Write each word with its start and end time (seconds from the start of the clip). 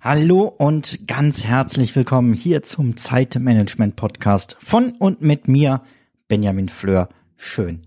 Hallo 0.00 0.52
und 0.58 1.06
ganz 1.06 1.44
herzlich 1.44 1.94
willkommen 1.94 2.32
hier 2.32 2.62
zum 2.64 2.96
Zeitmanagement 2.96 3.94
Podcast 3.94 4.56
von 4.60 4.92
und 4.98 5.22
mit 5.22 5.46
mir, 5.46 5.82
Benjamin 6.26 6.68
Fleur. 6.68 7.08
Schön, 7.36 7.82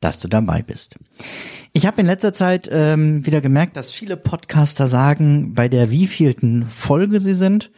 dass 0.00 0.20
du 0.20 0.28
dabei 0.28 0.60
bist. 0.60 0.98
Ich 1.72 1.86
habe 1.86 2.02
in 2.02 2.06
letzter 2.06 2.34
Zeit 2.34 2.68
ähm, 2.70 3.24
wieder 3.24 3.40
gemerkt, 3.40 3.76
dass 3.76 3.90
viele 3.90 4.18
Podcaster 4.18 4.88
sagen, 4.88 5.54
bei 5.54 5.68
der 5.68 5.90
wievielten 5.90 6.66
Folge 6.66 7.20
sie 7.20 7.34
sind. 7.34 7.70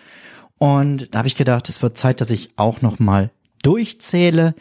Und 0.59 1.14
da 1.14 1.19
habe 1.19 1.28
ich 1.28 1.37
gedacht, 1.37 1.69
es 1.69 1.83
wird 1.83 1.97
Zeit, 1.97 2.20
dass 2.20 2.30
ich 2.30 2.51
auch 2.56 2.83
noch 2.83 2.98
mal 2.98 3.30
durchzähle, 3.62 4.55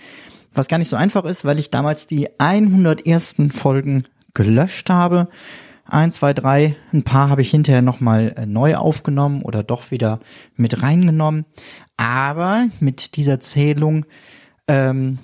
was 0.53 0.67
gar 0.67 0.77
nicht 0.77 0.89
so 0.89 0.95
einfach 0.95 1.25
ist, 1.25 1.45
weil 1.45 1.59
ich 1.59 1.71
damals 1.71 2.07
die 2.07 2.27
101. 2.39 3.35
Folgen 3.49 4.03
gelöscht 4.33 4.89
habe. 4.89 5.27
Eins, 5.85 6.15
zwei, 6.15 6.33
drei, 6.33 6.75
ein 6.93 7.03
paar 7.03 7.29
habe 7.29 7.41
ich 7.41 7.51
hinterher 7.51 7.81
nochmal 7.81 8.33
äh, 8.37 8.45
neu 8.45 8.75
aufgenommen 8.75 9.41
oder 9.41 9.63
doch 9.63 9.91
wieder 9.91 10.19
mit 10.55 10.81
reingenommen. 10.81 11.45
Aber 11.97 12.67
mit 12.79 13.17
dieser 13.17 13.39
Zählung 13.39 14.05
ähm, 14.67 15.19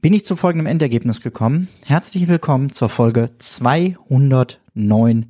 bin 0.00 0.12
ich 0.12 0.24
zu 0.24 0.36
folgendem 0.36 0.66
Endergebnis 0.66 1.20
gekommen. 1.20 1.68
Herzlich 1.84 2.28
willkommen 2.28 2.70
zur 2.70 2.88
Folge 2.88 3.30
209 3.38 5.26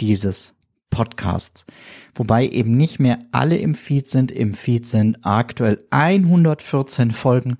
dieses 0.00 0.54
Podcasts. 0.88 1.66
Wobei 2.14 2.48
eben 2.48 2.72
nicht 2.72 2.98
mehr 3.00 3.18
alle 3.32 3.58
im 3.58 3.74
Feed 3.74 4.08
sind. 4.08 4.32
Im 4.32 4.54
Feed 4.54 4.86
sind 4.86 5.18
aktuell 5.24 5.84
114 5.90 7.12
Folgen, 7.12 7.58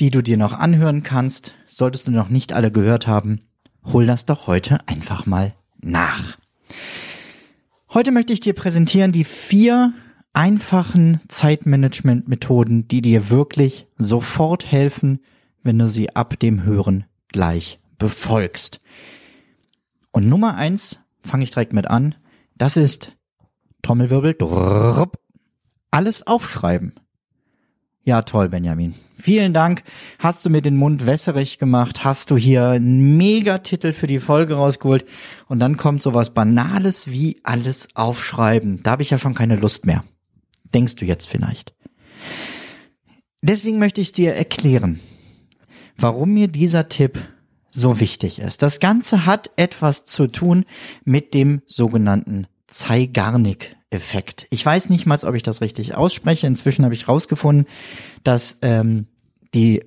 die 0.00 0.10
du 0.10 0.22
dir 0.22 0.36
noch 0.36 0.52
anhören 0.52 1.02
kannst. 1.02 1.54
Solltest 1.66 2.06
du 2.06 2.10
noch 2.10 2.28
nicht 2.28 2.52
alle 2.52 2.70
gehört 2.70 3.06
haben, 3.06 3.40
hol 3.84 4.06
das 4.06 4.26
doch 4.26 4.46
heute 4.46 4.86
einfach 4.86 5.26
mal 5.26 5.54
nach. 5.80 6.38
Heute 7.92 8.12
möchte 8.12 8.32
ich 8.32 8.40
dir 8.40 8.54
präsentieren 8.54 9.12
die 9.12 9.24
vier 9.24 9.94
einfachen 10.32 11.20
Zeitmanagement-Methoden, 11.28 12.88
die 12.88 13.00
dir 13.00 13.30
wirklich 13.30 13.86
sofort 13.96 14.70
helfen, 14.70 15.20
wenn 15.62 15.78
du 15.78 15.88
sie 15.88 16.14
ab 16.14 16.38
dem 16.38 16.64
Hören 16.64 17.04
gleich 17.28 17.80
befolgst. 17.98 18.80
Und 20.12 20.28
Nummer 20.28 20.56
eins 20.56 20.98
fange 21.22 21.44
ich 21.44 21.50
direkt 21.50 21.72
mit 21.72 21.86
an. 21.86 22.14
Das 22.56 22.76
ist 22.76 23.16
Trommelwirbel. 23.82 24.34
Drrrp, 24.34 25.18
alles 25.90 26.26
aufschreiben. 26.26 26.94
Ja, 28.06 28.22
toll, 28.22 28.48
Benjamin. 28.48 28.94
Vielen 29.16 29.52
Dank. 29.52 29.82
Hast 30.20 30.46
du 30.46 30.50
mir 30.50 30.62
den 30.62 30.76
Mund 30.76 31.06
wässerig 31.06 31.58
gemacht? 31.58 32.04
Hast 32.04 32.30
du 32.30 32.36
hier 32.36 32.68
einen 32.68 33.16
Megatitel 33.16 33.92
für 33.92 34.06
die 34.06 34.20
Folge 34.20 34.54
rausgeholt? 34.54 35.04
Und 35.48 35.58
dann 35.58 35.76
kommt 35.76 36.02
sowas 36.02 36.32
Banales 36.32 37.10
wie 37.10 37.40
alles 37.42 37.88
aufschreiben. 37.94 38.80
Da 38.84 38.92
habe 38.92 39.02
ich 39.02 39.10
ja 39.10 39.18
schon 39.18 39.34
keine 39.34 39.56
Lust 39.56 39.86
mehr. 39.86 40.04
Denkst 40.72 40.94
du 40.94 41.04
jetzt 41.04 41.26
vielleicht? 41.26 41.74
Deswegen 43.42 43.80
möchte 43.80 44.00
ich 44.00 44.12
dir 44.12 44.34
erklären, 44.34 45.00
warum 45.98 46.32
mir 46.32 46.46
dieser 46.46 46.88
Tipp 46.88 47.18
so 47.70 47.98
wichtig 47.98 48.38
ist. 48.38 48.62
Das 48.62 48.78
Ganze 48.78 49.26
hat 49.26 49.50
etwas 49.56 50.04
zu 50.04 50.28
tun 50.28 50.64
mit 51.04 51.34
dem 51.34 51.60
sogenannten 51.66 52.46
Zeigarnik-Effekt. 53.90 54.46
Ich 54.50 54.64
weiß 54.64 54.88
nicht 54.88 55.06
mal, 55.06 55.18
ob 55.24 55.34
ich 55.34 55.42
das 55.42 55.60
richtig 55.60 55.94
ausspreche. 55.94 56.46
Inzwischen 56.46 56.84
habe 56.84 56.94
ich 56.94 57.08
rausgefunden, 57.08 57.66
dass 58.24 58.58
ähm, 58.62 59.06
die 59.54 59.84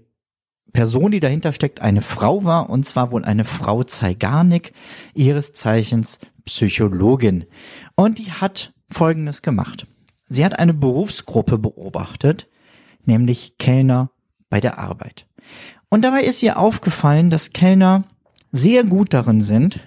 Person, 0.73 1.11
die 1.11 1.19
dahinter 1.19 1.51
steckt, 1.51 1.81
eine 1.81 2.01
Frau 2.01 2.43
war, 2.43 2.69
und 2.69 2.87
zwar 2.87 3.11
wohl 3.11 3.25
eine 3.25 3.45
Frau 3.45 3.83
Zeigarnik, 3.83 4.73
ihres 5.13 5.53
Zeichens 5.53 6.19
Psychologin. 6.45 7.45
Und 7.95 8.19
die 8.19 8.31
hat 8.31 8.73
Folgendes 8.91 9.41
gemacht. 9.41 9.87
Sie 10.27 10.45
hat 10.45 10.57
eine 10.57 10.73
Berufsgruppe 10.73 11.57
beobachtet, 11.57 12.47
nämlich 13.05 13.57
Kellner 13.57 14.11
bei 14.49 14.59
der 14.59 14.77
Arbeit. 14.77 15.25
Und 15.89 16.03
dabei 16.03 16.21
ist 16.21 16.43
ihr 16.43 16.59
aufgefallen, 16.59 17.31
dass 17.31 17.51
Kellner 17.51 18.03
sehr 18.51 18.83
gut 18.83 19.13
darin 19.13 19.41
sind, 19.41 19.79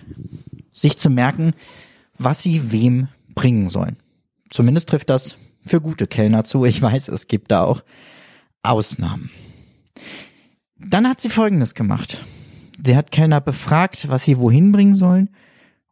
sich 0.73 0.97
zu 0.97 1.11
merken, 1.11 1.53
was 2.19 2.43
sie 2.43 2.73
wem 2.73 3.09
bringen 3.35 3.69
sollen. 3.69 4.02
Zumindest 4.53 4.89
trifft 4.89 5.11
das 5.11 5.37
für 5.65 5.81
gute 5.81 6.07
Kellner 6.07 6.45
zu. 6.45 6.65
Ich 6.65 6.81
weiß, 6.81 7.09
es 7.09 7.27
gibt 7.27 7.51
da 7.51 7.65
auch 7.65 7.83
Ausnahmen. 8.63 9.31
Dann 10.77 11.09
hat 11.09 11.21
sie 11.21 11.31
Folgendes 11.31 11.75
gemacht. 11.75 12.21
Sie 12.85 12.97
hat 12.97 13.11
Kellner 13.11 13.41
befragt, 13.41 14.09
was 14.09 14.25
sie 14.25 14.39
wohin 14.39 14.73
bringen 14.73 14.95
sollen, 14.95 15.31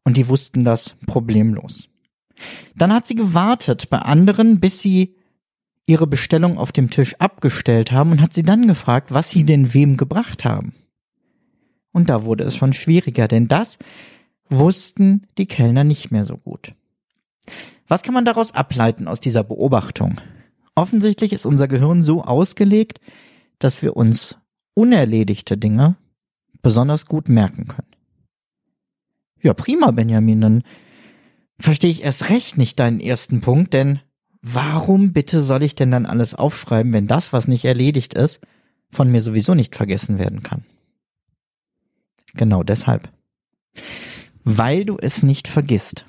und 0.05 0.17
die 0.17 0.29
wussten 0.29 0.65
das 0.65 0.97
problemlos. 1.07 1.89
Dann 2.75 2.93
hat 2.93 3.07
sie 3.07 3.15
gewartet 3.15 3.91
bei 3.91 3.99
anderen, 3.99 4.61
bis 4.61 4.81
sie 4.81 5.17
ihre 5.87 6.07
Bestellung 6.07 6.59
auf 6.59 6.73
dem 6.73 6.91
Tisch 6.91 7.15
abgestellt 7.19 7.93
haben 7.93 8.13
und 8.13 8.21
hat 8.21 8.35
sie 8.35 8.43
dann 8.43 8.67
gefragt, 8.67 9.13
was 9.13 9.31
sie 9.31 9.45
denn 9.45 9.75
wem 9.75 9.97
gebracht 9.97 10.45
haben. 10.45 10.75
Und 11.93 12.09
da 12.09 12.25
wurde 12.25 12.45
es 12.45 12.57
schon 12.57 12.73
schwieriger, 12.73 13.27
denn 13.27 13.49
das 13.49 13.79
wussten 14.49 15.27
die 15.39 15.47
Kellner 15.47 15.85
nicht 15.85 16.11
mehr 16.11 16.25
so 16.25 16.37
gut. 16.37 16.75
Was 17.91 18.05
kann 18.05 18.15
man 18.15 18.25
daraus 18.25 18.55
ableiten 18.55 19.09
aus 19.09 19.19
dieser 19.19 19.43
Beobachtung? 19.43 20.21
Offensichtlich 20.77 21.33
ist 21.33 21.45
unser 21.45 21.67
Gehirn 21.67 22.05
so 22.05 22.23
ausgelegt, 22.23 23.01
dass 23.59 23.83
wir 23.83 23.97
uns 23.97 24.39
unerledigte 24.75 25.59
Dinge 25.59 25.97
besonders 26.63 27.07
gut 27.07 27.29
merken 27.29 27.67
können. 27.67 27.91
Ja, 29.43 29.55
prima, 29.55 29.91
Benjamin, 29.91 30.41
dann 30.41 30.63
verstehe 31.59 31.91
ich 31.91 32.05
erst 32.05 32.29
recht 32.29 32.57
nicht 32.57 32.79
deinen 32.79 33.01
ersten 33.01 33.41
Punkt, 33.41 33.75
denn 33.75 33.99
warum 34.41 35.13
bitte 35.13 35.43
soll 35.43 35.65
ich 35.65 35.75
denn 35.75 35.91
dann 35.91 36.07
alles 36.07 36.37
aufschreiben, 36.37 36.93
wenn 36.93 37.09
das, 37.09 37.33
was 37.33 37.49
nicht 37.49 37.65
erledigt 37.65 38.15
ist, 38.15 38.41
von 38.93 39.11
mir 39.11 39.21
sowieso 39.21 39.57
nicht 39.57 39.75
vergessen 39.75 40.21
werden 40.21 40.45
kann? 40.45 40.65
Genau 42.35 42.63
deshalb. 42.63 43.11
Weil 44.45 44.85
du 44.85 44.97
es 44.97 45.25
nicht 45.25 45.49
vergisst. 45.49 46.07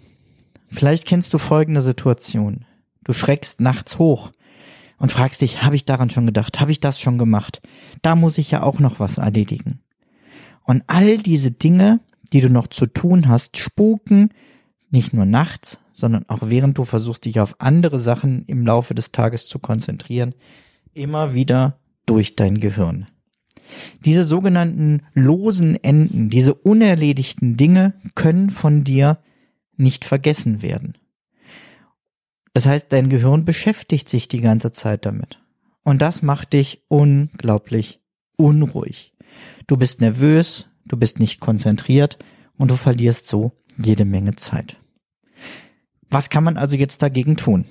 Vielleicht 0.71 1.05
kennst 1.05 1.33
du 1.33 1.37
folgende 1.37 1.81
Situation. 1.81 2.65
Du 3.03 3.13
schreckst 3.13 3.59
nachts 3.59 3.99
hoch 3.99 4.31
und 4.97 5.11
fragst 5.11 5.41
dich, 5.41 5.63
habe 5.63 5.75
ich 5.75 5.85
daran 5.85 6.09
schon 6.09 6.25
gedacht? 6.25 6.59
Habe 6.59 6.71
ich 6.71 6.79
das 6.79 6.99
schon 6.99 7.17
gemacht? 7.17 7.61
Da 8.01 8.15
muss 8.15 8.37
ich 8.37 8.51
ja 8.51 8.63
auch 8.63 8.79
noch 8.79 8.99
was 8.99 9.17
erledigen. 9.17 9.79
Und 10.63 10.83
all 10.87 11.17
diese 11.17 11.51
Dinge, 11.51 11.99
die 12.31 12.41
du 12.41 12.49
noch 12.49 12.67
zu 12.67 12.85
tun 12.85 13.27
hast, 13.27 13.57
spuken 13.57 14.29
nicht 14.89 15.13
nur 15.13 15.25
nachts, 15.25 15.79
sondern 15.93 16.27
auch 16.29 16.39
während 16.43 16.77
du 16.77 16.85
versuchst, 16.85 17.25
dich 17.25 17.39
auf 17.39 17.55
andere 17.59 17.99
Sachen 17.99 18.45
im 18.45 18.65
Laufe 18.65 18.93
des 18.93 19.11
Tages 19.11 19.47
zu 19.47 19.59
konzentrieren, 19.59 20.33
immer 20.93 21.33
wieder 21.33 21.77
durch 22.05 22.35
dein 22.35 22.59
Gehirn. 22.59 23.07
Diese 24.05 24.25
sogenannten 24.25 25.01
losen 25.13 25.81
Enden, 25.81 26.29
diese 26.29 26.53
unerledigten 26.53 27.57
Dinge 27.57 27.93
können 28.15 28.49
von 28.49 28.83
dir 28.83 29.19
nicht 29.81 30.05
vergessen 30.05 30.61
werden. 30.61 30.97
Das 32.53 32.65
heißt, 32.65 32.87
dein 32.89 33.09
Gehirn 33.09 33.45
beschäftigt 33.45 34.09
sich 34.09 34.27
die 34.27 34.41
ganze 34.41 34.71
Zeit 34.71 35.05
damit. 35.05 35.41
Und 35.83 36.01
das 36.01 36.21
macht 36.21 36.53
dich 36.53 36.83
unglaublich 36.87 37.99
unruhig. 38.37 39.13
Du 39.67 39.77
bist 39.77 40.01
nervös, 40.01 40.67
du 40.85 40.97
bist 40.97 41.19
nicht 41.19 41.39
konzentriert 41.39 42.17
und 42.57 42.69
du 42.69 42.75
verlierst 42.75 43.27
so 43.27 43.53
jede 43.77 44.05
Menge 44.05 44.35
Zeit. 44.35 44.77
Was 46.09 46.29
kann 46.29 46.43
man 46.43 46.57
also 46.57 46.75
jetzt 46.75 47.01
dagegen 47.01 47.37
tun? 47.37 47.65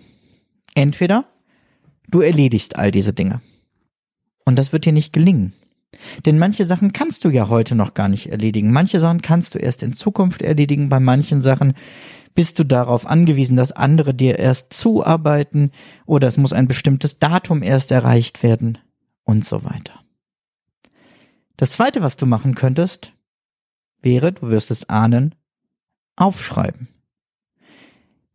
Entweder 0.75 1.27
du 2.09 2.21
erledigst 2.21 2.77
all 2.77 2.91
diese 2.91 3.13
Dinge. 3.13 3.43
Und 4.45 4.59
das 4.59 4.73
wird 4.73 4.87
dir 4.87 4.93
nicht 4.93 5.13
gelingen. 5.13 5.53
Denn 6.25 6.39
manche 6.39 6.67
Sachen 6.67 6.93
kannst 6.93 7.25
du 7.25 7.31
ja 7.31 7.49
heute 7.49 7.75
noch 7.75 7.95
gar 7.95 8.09
nicht 8.09 8.31
erledigen. 8.31 8.73
Manche 8.73 9.01
Sachen 9.01 9.23
kannst 9.23 9.55
du 9.55 9.59
erst 9.59 9.83
in 9.83 9.93
Zukunft 9.93 10.43
erledigen. 10.43 10.89
Bei 10.89 11.01
manchen 11.01 11.41
Sachen 11.41 11.75
bist 12.35 12.59
du 12.59 12.65
darauf 12.65 13.07
angewiesen, 13.07 13.57
dass 13.57 13.73
andere 13.73 14.15
dir 14.15 14.39
erst 14.39 14.73
zuarbeiten 14.73 15.73
oder 16.07 16.29
es 16.29 16.37
muss 16.37 16.53
ein 16.53 16.69
bestimmtes 16.69 17.19
Datum 17.19 17.63
erst 17.63 17.91
erreicht 17.91 18.43
werden 18.43 18.79
und 19.25 19.45
so 19.45 19.65
weiter. 19.65 19.95
Das 21.57 21.73
zweite, 21.73 22.03
was 22.03 22.17
du 22.17 22.27
machen 22.27 22.55
könntest, 22.55 23.13
wäre, 24.01 24.33
du 24.33 24.49
wirst 24.51 24.71
es 24.71 24.89
ahnen, 24.89 25.35
aufschreiben. 26.17 26.89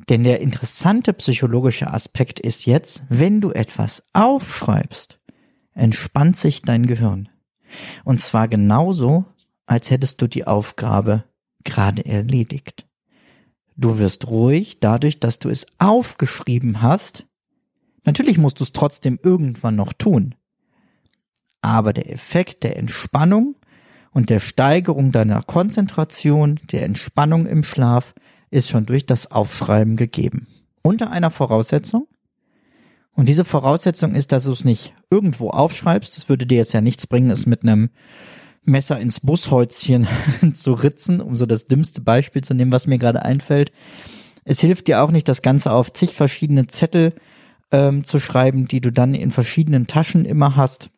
Denn 0.10 0.24
der 0.24 0.42
interessante 0.42 1.14
psychologische 1.14 1.92
Aspekt 1.92 2.40
ist 2.40 2.66
jetzt, 2.66 3.04
wenn 3.10 3.42
du 3.42 3.52
etwas 3.52 4.04
aufschreibst, 4.14 5.20
entspannt 5.74 6.38
sich 6.38 6.62
dein 6.62 6.86
Gehirn. 6.86 7.30
Und 8.04 8.22
zwar 8.22 8.48
genauso, 8.48 9.26
als 9.66 9.90
hättest 9.90 10.22
du 10.22 10.28
die 10.28 10.46
Aufgabe 10.46 11.24
gerade 11.64 12.06
erledigt. 12.06 12.86
Du 13.76 14.00
wirst 14.00 14.28
ruhig 14.28 14.80
dadurch, 14.80 15.20
dass 15.20 15.40
du 15.40 15.50
es 15.50 15.66
aufgeschrieben 15.80 16.82
hast. 16.82 17.26
Natürlich 18.06 18.38
musst 18.38 18.60
du 18.60 18.64
es 18.64 18.72
trotzdem 18.72 19.20
irgendwann 19.22 19.76
noch 19.76 19.92
tun. 19.92 20.36
Aber 21.62 21.92
der 21.92 22.12
Effekt 22.12 22.64
der 22.64 22.78
Entspannung 22.78 23.56
und 24.12 24.30
der 24.30 24.40
Steigerung 24.40 25.12
deiner 25.12 25.42
Konzentration, 25.42 26.60
der 26.72 26.84
Entspannung 26.84 27.48
im 27.48 27.64
Schlaf 27.64 28.14
ist 28.50 28.70
schon 28.70 28.86
durch 28.86 29.06
das 29.06 29.32
Aufschreiben 29.32 29.98
gegeben. 29.98 30.48
Unter 30.82 31.12
einer 31.12 31.32
Voraussetzung. 31.32 32.08
Und 33.16 33.30
diese 33.30 33.46
Voraussetzung 33.46 34.14
ist, 34.14 34.32
dass 34.32 34.44
du 34.44 34.52
es 34.52 34.66
nicht 34.66 34.94
irgendwo 35.10 35.50
aufschreibst. 35.50 36.16
Das 36.18 36.28
würde 36.28 36.46
dir 36.46 36.58
jetzt 36.58 36.74
ja 36.74 36.82
nichts 36.82 37.08
bringen, 37.08 37.32
es 37.32 37.46
mit 37.46 37.64
einem 37.64 37.90
Messer 38.64 39.00
ins 39.00 39.22
Bushäuschen 39.22 40.08
zu 40.54 40.74
ritzen, 40.74 41.22
um 41.22 41.38
so 41.38 41.46
das 41.46 41.68
dümmste 41.68 42.02
Beispiel 42.02 42.44
zu 42.44 42.54
nehmen, 42.54 42.72
was 42.72 42.88
mir 42.88 42.98
gerade 42.98 43.24
einfällt. 43.24 43.72
Es 44.44 44.60
hilft 44.60 44.88
dir 44.88 45.02
auch 45.02 45.12
nicht, 45.12 45.28
das 45.28 45.42
Ganze 45.42 45.72
auf 45.72 45.94
zig 45.94 46.14
verschiedene 46.14 46.68
Zettel 46.68 47.14
ähm, 47.72 48.04
zu 48.04 48.20
schreiben, 48.20 48.68
die 48.68 48.82
du 48.82 48.92
dann 48.92 49.16
in 49.16 49.32
verschiedenen 49.32 49.88
Taschen 49.88 50.26
immer 50.26 50.56
hast, 50.56 50.90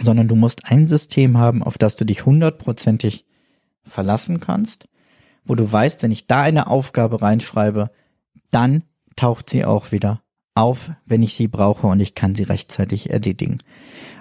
sondern 0.00 0.28
du 0.28 0.36
musst 0.36 0.70
ein 0.70 0.86
System 0.86 1.36
haben, 1.36 1.62
auf 1.62 1.78
das 1.78 1.96
du 1.96 2.04
dich 2.06 2.24
hundertprozentig 2.24 3.26
verlassen 3.82 4.40
kannst, 4.40 4.88
wo 5.44 5.54
du 5.54 5.70
weißt, 5.70 6.02
wenn 6.02 6.10
ich 6.10 6.26
da 6.26 6.40
eine 6.40 6.68
Aufgabe 6.68 7.20
reinschreibe, 7.20 7.90
dann 8.50 8.84
taucht 9.14 9.50
sie 9.50 9.64
auch 9.64 9.92
wieder 9.92 10.23
auf, 10.54 10.92
wenn 11.04 11.22
ich 11.22 11.34
sie 11.34 11.48
brauche 11.48 11.86
und 11.86 12.00
ich 12.00 12.14
kann 12.14 12.34
sie 12.34 12.44
rechtzeitig 12.44 13.10
erledigen. 13.10 13.58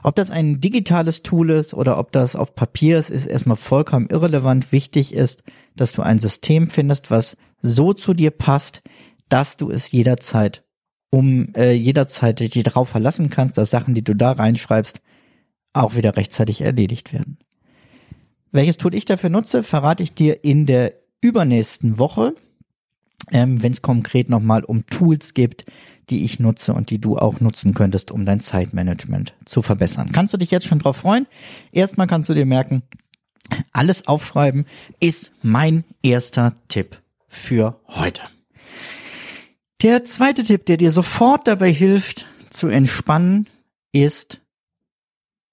Ob 0.01 0.15
das 0.15 0.31
ein 0.31 0.59
digitales 0.59 1.21
Tool 1.21 1.51
ist 1.51 1.73
oder 1.73 1.97
ob 1.97 2.11
das 2.11 2.35
auf 2.35 2.55
Papier 2.55 2.97
ist, 2.97 3.09
ist 3.09 3.27
erstmal 3.27 3.57
vollkommen 3.57 4.07
irrelevant. 4.09 4.71
Wichtig 4.71 5.13
ist, 5.13 5.43
dass 5.75 5.93
du 5.93 6.01
ein 6.01 6.19
System 6.19 6.69
findest, 6.69 7.11
was 7.11 7.37
so 7.61 7.93
zu 7.93 8.13
dir 8.13 8.31
passt, 8.31 8.81
dass 9.29 9.57
du 9.57 9.69
es 9.69 9.91
jederzeit 9.91 10.63
um 11.09 11.49
äh, 11.55 11.73
jederzeit 11.73 12.39
dich 12.39 12.63
darauf 12.63 12.89
verlassen 12.89 13.29
kannst, 13.29 13.55
dass 13.59 13.69
Sachen, 13.69 13.93
die 13.93 14.03
du 14.03 14.15
da 14.15 14.31
reinschreibst, 14.31 14.99
auch 15.71 15.95
wieder 15.95 16.17
rechtzeitig 16.17 16.61
erledigt 16.61 17.13
werden. 17.13 17.37
Welches 18.51 18.77
Tool 18.77 18.95
ich 18.95 19.05
dafür 19.05 19.29
nutze, 19.29 19.61
verrate 19.61 20.01
ich 20.01 20.15
dir 20.15 20.43
in 20.43 20.65
der 20.65 20.93
übernächsten 21.21 21.99
Woche 21.99 22.33
ähm, 23.31 23.61
wenn 23.61 23.71
es 23.71 23.81
konkret 23.81 24.29
nochmal 24.29 24.63
um 24.63 24.85
Tools 24.87 25.33
gibt, 25.33 25.65
die 26.09 26.23
ich 26.23 26.39
nutze 26.39 26.73
und 26.73 26.89
die 26.89 26.99
du 26.99 27.17
auch 27.17 27.39
nutzen 27.39 27.73
könntest, 27.73 28.11
um 28.11 28.25
dein 28.25 28.39
Zeitmanagement 28.39 29.33
zu 29.45 29.61
verbessern. 29.61 30.11
Kannst 30.11 30.33
du 30.33 30.37
dich 30.37 30.51
jetzt 30.51 30.67
schon 30.67 30.79
drauf 30.79 30.97
freuen? 30.97 31.27
Erstmal 31.71 32.07
kannst 32.07 32.29
du 32.29 32.33
dir 32.33 32.45
merken, 32.45 32.83
alles 33.71 34.07
aufschreiben 34.07 34.65
ist 34.99 35.31
mein 35.41 35.83
erster 36.01 36.55
Tipp 36.67 37.01
für 37.27 37.79
heute. 37.87 38.21
Der 39.81 40.05
zweite 40.05 40.43
Tipp, 40.43 40.65
der 40.65 40.77
dir 40.77 40.91
sofort 40.91 41.47
dabei 41.47 41.71
hilft 41.71 42.25
zu 42.49 42.67
entspannen, 42.67 43.47
ist 43.91 44.39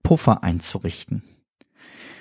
Puffer 0.03 0.45
einzurichten. 0.45 1.23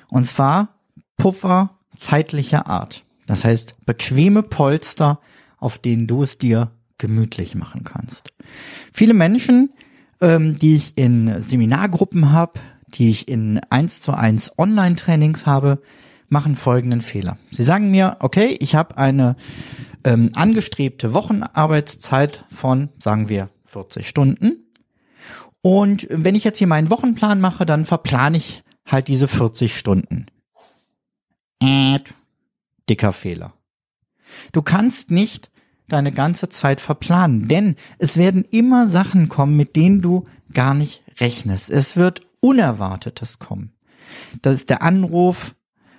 Und 0.09 0.25
zwar 0.25 0.79
Puffer 1.17 1.77
zeitlicher 1.95 2.67
Art. 2.67 3.03
Das 3.27 3.43
heißt, 3.43 3.85
bequeme 3.85 4.41
Polster, 4.41 5.19
auf 5.57 5.77
denen 5.77 6.07
du 6.07 6.23
es 6.23 6.37
dir 6.37 6.71
gemütlich 6.99 7.55
machen 7.55 7.83
kannst. 7.83 8.33
Viele 8.93 9.15
Menschen, 9.15 9.71
ähm, 10.21 10.55
die 10.55 10.75
ich 10.75 10.97
in 10.97 11.41
Seminargruppen 11.41 12.31
habe, 12.31 12.59
die 12.87 13.09
ich 13.09 13.27
in 13.27 13.59
1 13.69 14.01
zu 14.01 14.13
1 14.13 14.51
Online-Trainings 14.57 15.47
habe, 15.47 15.81
machen 16.27 16.55
folgenden 16.55 17.01
Fehler. 17.01 17.37
Sie 17.51 17.63
sagen 17.63 17.89
mir, 17.89 18.17
okay, 18.19 18.55
ich 18.59 18.75
habe 18.75 18.97
eine 18.97 19.35
ähm, 20.03 20.29
angestrebte 20.35 21.13
Wochenarbeitszeit 21.13 22.45
von, 22.51 22.89
sagen 22.99 23.29
wir, 23.29 23.49
40 23.65 24.07
Stunden. 24.07 24.65
Und 25.61 26.07
wenn 26.09 26.35
ich 26.35 26.43
jetzt 26.43 26.59
hier 26.59 26.67
meinen 26.67 26.89
Wochenplan 26.89 27.41
mache, 27.41 27.65
dann 27.65 27.85
verplane 27.85 28.37
ich 28.37 28.61
halt 28.85 29.07
diese 29.07 29.27
40 29.27 29.77
Stunden. 29.77 30.27
Äh, 31.61 31.99
dicker 32.87 33.11
Fehler. 33.11 33.53
Du 34.51 34.61
kannst 34.61 35.11
nicht 35.11 35.51
deine 35.89 36.11
ganze 36.11 36.49
Zeit 36.49 36.81
verplanen, 36.81 37.47
denn 37.47 37.75
es 37.97 38.17
werden 38.17 38.45
immer 38.45 38.87
Sachen 38.87 39.29
kommen, 39.29 39.55
mit 39.55 39.75
denen 39.75 40.01
du 40.01 40.25
gar 40.53 40.73
nicht 40.73 41.03
rechnest. 41.19 41.69
Es 41.69 41.95
wird 41.97 42.21
Unerwartetes 42.39 43.39
kommen. 43.39 43.71
Das 44.41 44.55
ist 44.55 44.69
der 44.69 44.81
Anruf 44.81 45.55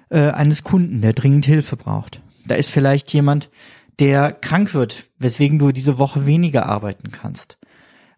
äh, 0.08 0.31
eines 0.31 0.64
Kunden, 0.64 1.00
der 1.00 1.12
dringend 1.12 1.46
Hilfe 1.46 1.76
braucht. 1.76 2.22
Da 2.46 2.54
ist 2.54 2.70
vielleicht 2.70 3.12
jemand, 3.12 3.50
der 3.98 4.32
krank 4.32 4.75
wird, 4.75 5.08
weswegen 5.19 5.58
du 5.58 5.72
diese 5.72 5.98
Woche 5.98 6.26
weniger 6.26 6.66
arbeiten 6.66 7.10
kannst. 7.10 7.58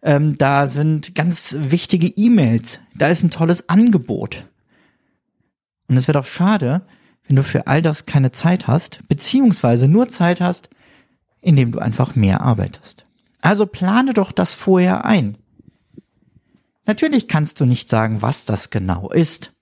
Ähm, 0.02 0.34
da 0.36 0.66
sind 0.66 1.14
ganz 1.14 1.56
wichtige 1.58 2.06
E-Mails. 2.06 2.80
Da 2.96 3.08
ist 3.08 3.22
ein 3.22 3.30
tolles 3.30 3.68
Angebot. 3.68 4.44
Und 5.88 5.96
es 5.96 6.06
wird 6.06 6.16
auch 6.16 6.24
schade, 6.24 6.82
wenn 7.26 7.36
du 7.36 7.42
für 7.42 7.66
all 7.66 7.82
das 7.82 8.06
keine 8.06 8.32
Zeit 8.32 8.66
hast, 8.66 9.00
beziehungsweise 9.08 9.88
nur 9.88 10.08
Zeit 10.08 10.40
hast, 10.40 10.70
indem 11.42 11.72
du 11.72 11.78
einfach 11.80 12.14
mehr 12.14 12.40
arbeitest. 12.40 13.06
Also 13.42 13.66
plane 13.66 14.14
doch 14.14 14.32
das 14.32 14.54
vorher 14.54 15.04
ein. 15.04 15.36
Natürlich 16.86 17.28
kannst 17.28 17.60
du 17.60 17.66
nicht 17.66 17.88
sagen, 17.88 18.22
was 18.22 18.44
das 18.44 18.70
genau 18.70 19.10
ist. 19.10 19.52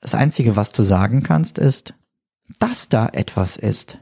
Das 0.00 0.14
Einzige, 0.14 0.56
was 0.56 0.70
du 0.70 0.82
sagen 0.82 1.22
kannst, 1.22 1.58
ist, 1.58 1.94
dass 2.58 2.88
da 2.88 3.08
etwas 3.08 3.56
ist 3.56 3.98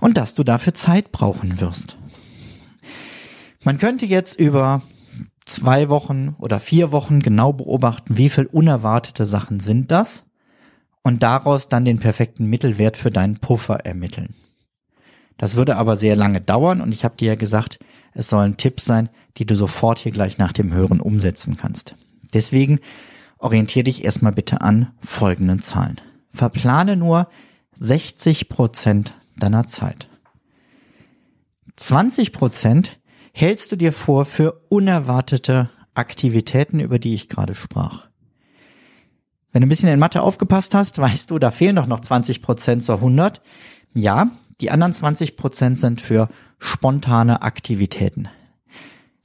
und 0.00 0.16
dass 0.16 0.34
du 0.34 0.44
dafür 0.44 0.74
Zeit 0.74 1.12
brauchen 1.12 1.60
wirst. 1.60 1.96
Man 3.62 3.78
könnte 3.78 4.06
jetzt 4.06 4.38
über 4.38 4.82
zwei 5.44 5.88
Wochen 5.88 6.34
oder 6.38 6.60
vier 6.60 6.92
Wochen 6.92 7.20
genau 7.20 7.52
beobachten, 7.52 8.16
wie 8.16 8.28
viel 8.28 8.46
unerwartete 8.46 9.26
Sachen 9.26 9.60
sind 9.60 9.90
das 9.90 10.24
und 11.02 11.22
daraus 11.22 11.68
dann 11.68 11.84
den 11.84 11.98
perfekten 11.98 12.46
Mittelwert 12.46 12.96
für 12.96 13.10
deinen 13.10 13.36
Puffer 13.36 13.86
ermitteln. 13.86 14.34
Das 15.36 15.54
würde 15.54 15.76
aber 15.76 15.96
sehr 15.96 16.16
lange 16.16 16.40
dauern 16.40 16.80
und 16.80 16.92
ich 16.92 17.04
habe 17.04 17.16
dir 17.16 17.28
ja 17.28 17.34
gesagt, 17.34 17.78
es 18.14 18.28
sollen 18.28 18.56
Tipps 18.56 18.84
sein, 18.84 19.10
die 19.36 19.46
du 19.46 19.54
sofort 19.54 19.98
hier 19.98 20.12
gleich 20.12 20.38
nach 20.38 20.52
dem 20.52 20.72
Hören 20.72 21.00
umsetzen 21.00 21.56
kannst. 21.56 21.94
Deswegen 22.32 22.80
orientiere 23.38 23.84
dich 23.84 24.04
erstmal 24.04 24.32
bitte 24.32 24.62
an 24.62 24.92
folgenden 25.04 25.60
Zahlen. 25.60 26.00
Verplane 26.32 26.96
nur 26.96 27.28
60 27.78 28.48
Prozent 28.48 29.14
deiner 29.36 29.66
Zeit. 29.66 30.08
20 31.76 32.32
Prozent 32.32 32.98
hältst 33.32 33.70
du 33.70 33.76
dir 33.76 33.92
vor 33.92 34.24
für 34.24 34.62
unerwartete 34.70 35.70
Aktivitäten, 35.94 36.80
über 36.80 36.98
die 36.98 37.14
ich 37.14 37.28
gerade 37.28 37.54
sprach. 37.54 38.06
Wenn 39.52 39.60
du 39.60 39.66
ein 39.66 39.68
bisschen 39.68 39.88
in 39.88 39.98
Mathe 39.98 40.22
aufgepasst 40.22 40.74
hast, 40.74 40.98
weißt 40.98 41.30
du, 41.30 41.38
da 41.38 41.50
fehlen 41.50 41.76
doch 41.76 41.86
noch 41.86 42.00
20 42.00 42.42
Prozent 42.42 42.82
zur 42.82 42.96
100. 42.96 43.42
Ja, 43.94 44.30
die 44.60 44.70
anderen 44.70 44.92
20 44.92 45.36
Prozent 45.36 45.78
sind 45.78 46.00
für 46.00 46.28
spontane 46.58 47.42
Aktivitäten. 47.42 48.28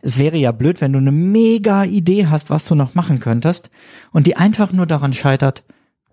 Es 0.01 0.17
wäre 0.17 0.37
ja 0.37 0.51
blöd, 0.51 0.81
wenn 0.81 0.93
du 0.93 0.99
eine 0.99 1.11
mega 1.11 1.83
Idee 1.83 2.27
hast, 2.27 2.49
was 2.49 2.65
du 2.65 2.75
noch 2.75 2.95
machen 2.95 3.19
könntest 3.19 3.69
und 4.11 4.27
die 4.27 4.35
einfach 4.35 4.71
nur 4.71 4.87
daran 4.87 5.13
scheitert, 5.13 5.63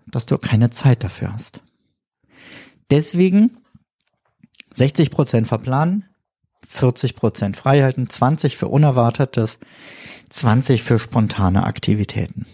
dass 0.05 0.25
du 0.25 0.37
keine 0.37 0.69
Zeit 0.69 1.03
dafür 1.03 1.33
hast. 1.33 1.61
Deswegen 2.91 3.57
60 4.73 5.11
Prozent 5.11 5.47
verplanen, 5.47 6.05
40 6.67 7.15
Prozent 7.15 7.57
freihalten, 7.57 8.09
20 8.09 8.55
für 8.57 8.67
Unerwartetes, 8.67 9.59
20 10.29 10.83
für 10.83 10.99
spontane 10.99 11.63
Aktivitäten. 11.63 12.45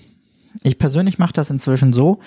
Ich 0.63 0.77
persönlich 0.77 1.19
mache 1.19 1.33
das 1.33 1.49
inzwischen 1.49 1.93
so, 1.93 2.19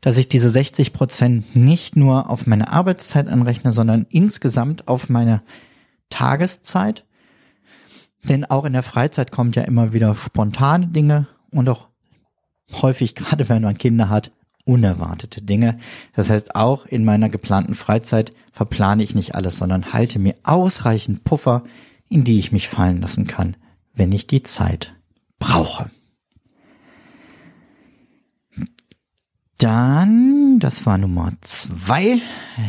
dass 0.00 0.16
ich 0.16 0.28
diese 0.28 0.50
60 0.50 0.92
Prozent 0.92 1.56
nicht 1.56 1.96
nur 1.96 2.30
auf 2.30 2.46
meine 2.46 2.68
Arbeitszeit 2.68 3.28
anrechne, 3.28 3.72
sondern 3.72 4.06
insgesamt 4.10 4.88
auf 4.88 5.08
meine 5.08 5.42
Tageszeit. 6.10 7.04
Denn 8.24 8.44
auch 8.44 8.64
in 8.64 8.72
der 8.72 8.82
Freizeit 8.82 9.30
kommt 9.32 9.56
ja 9.56 9.62
immer 9.62 9.92
wieder 9.92 10.14
spontane 10.14 10.88
Dinge 10.88 11.26
und 11.50 11.68
auch 11.68 11.88
häufig, 12.72 13.14
gerade 13.14 13.48
wenn 13.48 13.62
man 13.62 13.78
Kinder 13.78 14.08
hat, 14.08 14.32
unerwartete 14.64 15.42
Dinge. 15.42 15.78
Das 16.14 16.30
heißt, 16.30 16.54
auch 16.54 16.86
in 16.86 17.04
meiner 17.04 17.28
geplanten 17.28 17.74
Freizeit 17.74 18.32
verplane 18.52 19.02
ich 19.02 19.14
nicht 19.14 19.34
alles, 19.34 19.56
sondern 19.56 19.92
halte 19.92 20.18
mir 20.18 20.36
ausreichend 20.42 21.24
Puffer, 21.24 21.64
in 22.08 22.24
die 22.24 22.38
ich 22.38 22.52
mich 22.52 22.68
fallen 22.68 23.00
lassen 23.00 23.26
kann, 23.26 23.56
wenn 23.94 24.12
ich 24.12 24.26
die 24.26 24.42
Zeit 24.42 24.94
brauche. 25.38 25.90
Dann 29.64 30.58
das 30.58 30.84
war 30.84 30.98
Nummer 30.98 31.32
zwei. 31.40 32.20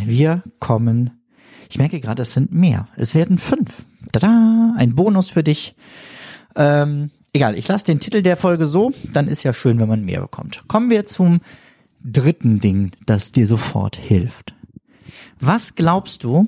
Wir 0.05 0.43
kommen, 0.59 1.11
ich 1.69 1.77
merke 1.77 1.99
gerade, 1.99 2.21
es 2.21 2.31
sind 2.31 2.53
mehr. 2.53 2.87
Es 2.95 3.13
werden 3.13 3.37
fünf. 3.37 3.83
Tada, 4.13 4.73
ein 4.77 4.95
Bonus 4.95 5.29
für 5.29 5.43
dich. 5.43 5.75
Ähm, 6.55 7.11
egal, 7.33 7.57
ich 7.57 7.67
lasse 7.67 7.83
den 7.83 7.99
Titel 7.99 8.21
der 8.21 8.37
Folge 8.37 8.67
so, 8.67 8.93
dann 9.11 9.27
ist 9.27 9.43
ja 9.43 9.51
schön, 9.51 9.77
wenn 9.81 9.89
man 9.89 10.05
mehr 10.05 10.21
bekommt. 10.21 10.63
Kommen 10.69 10.89
wir 10.89 11.03
zum 11.03 11.41
dritten 12.01 12.61
Ding, 12.61 12.91
das 13.05 13.33
dir 13.33 13.45
sofort 13.45 13.97
hilft. 13.97 14.55
Was 15.41 15.75
glaubst 15.75 16.23
du, 16.23 16.47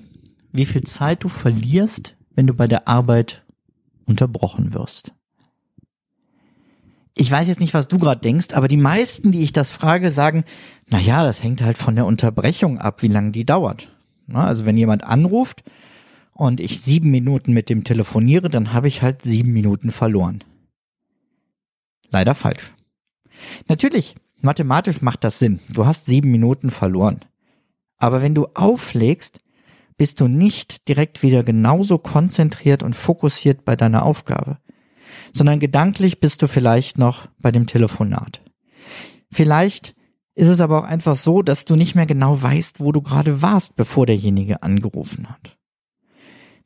wie 0.53 0.65
viel 0.65 0.85
Zeit 0.85 1.25
du 1.25 1.27
verlierst, 1.27 2.15
wenn 2.35 2.47
du 2.47 2.53
bei 2.53 2.67
der 2.67 2.87
Arbeit 2.87 3.43
unterbrochen 4.05 4.73
wirst? 4.73 5.11
Ich 7.19 7.31
weiß 7.31 7.47
jetzt 7.47 7.59
nicht, 7.59 7.73
was 7.73 7.87
du 7.87 7.97
gerade 7.97 8.21
denkst, 8.21 8.53
aber 8.53 8.67
die 8.67 8.77
meisten, 8.77 9.31
die 9.31 9.41
ich 9.41 9.51
das 9.51 9.71
frage, 9.71 10.11
sagen, 10.11 10.43
na 10.87 10.99
ja, 10.99 11.23
das 11.23 11.41
hängt 11.41 11.61
halt 11.61 11.77
von 11.77 11.95
der 11.95 12.05
Unterbrechung 12.05 12.77
ab, 12.77 13.01
wie 13.01 13.07
lange 13.07 13.31
die 13.31 13.45
dauert. 13.45 13.89
Also 14.31 14.65
wenn 14.65 14.77
jemand 14.77 15.03
anruft 15.03 15.63
und 16.33 16.59
ich 16.59 16.81
sieben 16.81 17.09
Minuten 17.09 17.53
mit 17.53 17.69
dem 17.69 17.83
telefoniere, 17.83 18.49
dann 18.49 18.71
habe 18.71 18.87
ich 18.87 19.01
halt 19.01 19.23
sieben 19.23 19.51
Minuten 19.51 19.89
verloren. 19.89 20.43
Leider 22.11 22.35
falsch. 22.35 22.71
Natürlich, 23.67 24.15
mathematisch 24.41 25.01
macht 25.01 25.23
das 25.23 25.39
Sinn. 25.39 25.59
Du 25.73 25.87
hast 25.87 26.05
sieben 26.05 26.29
Minuten 26.29 26.69
verloren. 26.69 27.21
Aber 27.97 28.21
wenn 28.21 28.35
du 28.35 28.47
auflegst, 28.53 29.39
bist 29.97 30.19
du 30.19 30.27
nicht 30.27 30.87
direkt 30.87 31.23
wieder 31.23 31.43
genauso 31.43 31.97
konzentriert 31.97 32.83
und 32.83 32.95
fokussiert 32.95 33.65
bei 33.65 33.75
deiner 33.75 34.03
Aufgabe, 34.03 34.59
sondern 35.33 35.59
gedanklich 35.59 36.19
bist 36.19 36.41
du 36.41 36.47
vielleicht 36.47 36.97
noch 36.97 37.27
bei 37.39 37.51
dem 37.51 37.67
Telefonat. 37.67 38.41
Vielleicht 39.31 39.95
ist 40.35 40.47
es 40.47 40.61
aber 40.61 40.79
auch 40.79 40.85
einfach 40.85 41.15
so, 41.15 41.41
dass 41.41 41.65
du 41.65 41.75
nicht 41.75 41.95
mehr 41.95 42.05
genau 42.05 42.41
weißt, 42.41 42.79
wo 42.79 42.91
du 42.91 43.01
gerade 43.01 43.41
warst, 43.41 43.75
bevor 43.75 44.05
derjenige 44.05 44.63
angerufen 44.63 45.29
hat. 45.29 45.57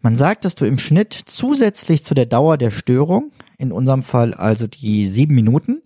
Man 0.01 0.15
sagt, 0.15 0.45
dass 0.45 0.55
du 0.55 0.65
im 0.65 0.77
Schnitt 0.77 1.13
zusätzlich 1.13 2.03
zu 2.03 2.13
der 2.13 2.25
Dauer 2.25 2.57
der 2.57 2.71
Störung, 2.71 3.31
in 3.57 3.71
unserem 3.71 4.03
Fall 4.03 4.33
also 4.33 4.67
die 4.67 5.05
sieben 5.05 5.35
Minuten, 5.35 5.81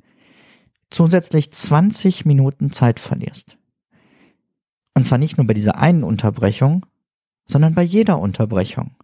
zusätzlich 0.89 1.51
20 1.51 2.25
Minuten 2.25 2.71
Zeit 2.71 2.99
verlierst. 2.99 3.57
Und 4.93 5.05
zwar 5.05 5.17
nicht 5.17 5.37
nur 5.37 5.45
bei 5.45 5.53
dieser 5.53 5.77
einen 5.77 6.03
Unterbrechung, 6.03 6.85
sondern 7.45 7.75
bei 7.75 7.83
jeder 7.83 8.19
Unterbrechung. 8.19 8.95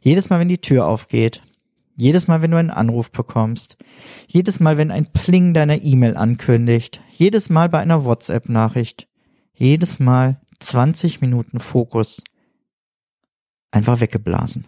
Jedes 0.00 0.30
Mal, 0.30 0.38
wenn 0.38 0.48
die 0.48 0.60
Tür 0.60 0.86
aufgeht, 0.86 1.42
jedes 1.96 2.28
Mal, 2.28 2.42
wenn 2.42 2.50
du 2.50 2.58
einen 2.58 2.70
Anruf 2.70 3.10
bekommst, 3.10 3.76
jedes 4.26 4.60
Mal, 4.60 4.76
wenn 4.76 4.90
ein 4.90 5.12
Pling 5.12 5.54
deiner 5.54 5.82
E-Mail 5.82 6.16
ankündigt, 6.16 7.00
jedes 7.10 7.48
Mal 7.48 7.68
bei 7.68 7.78
einer 7.78 8.04
WhatsApp-Nachricht, 8.04 9.08
jedes 9.54 9.98
Mal 9.98 10.40
20 10.60 11.20
Minuten 11.20 11.60
Fokus 11.60 12.22
einfach 13.70 14.00
weggeblasen. 14.00 14.66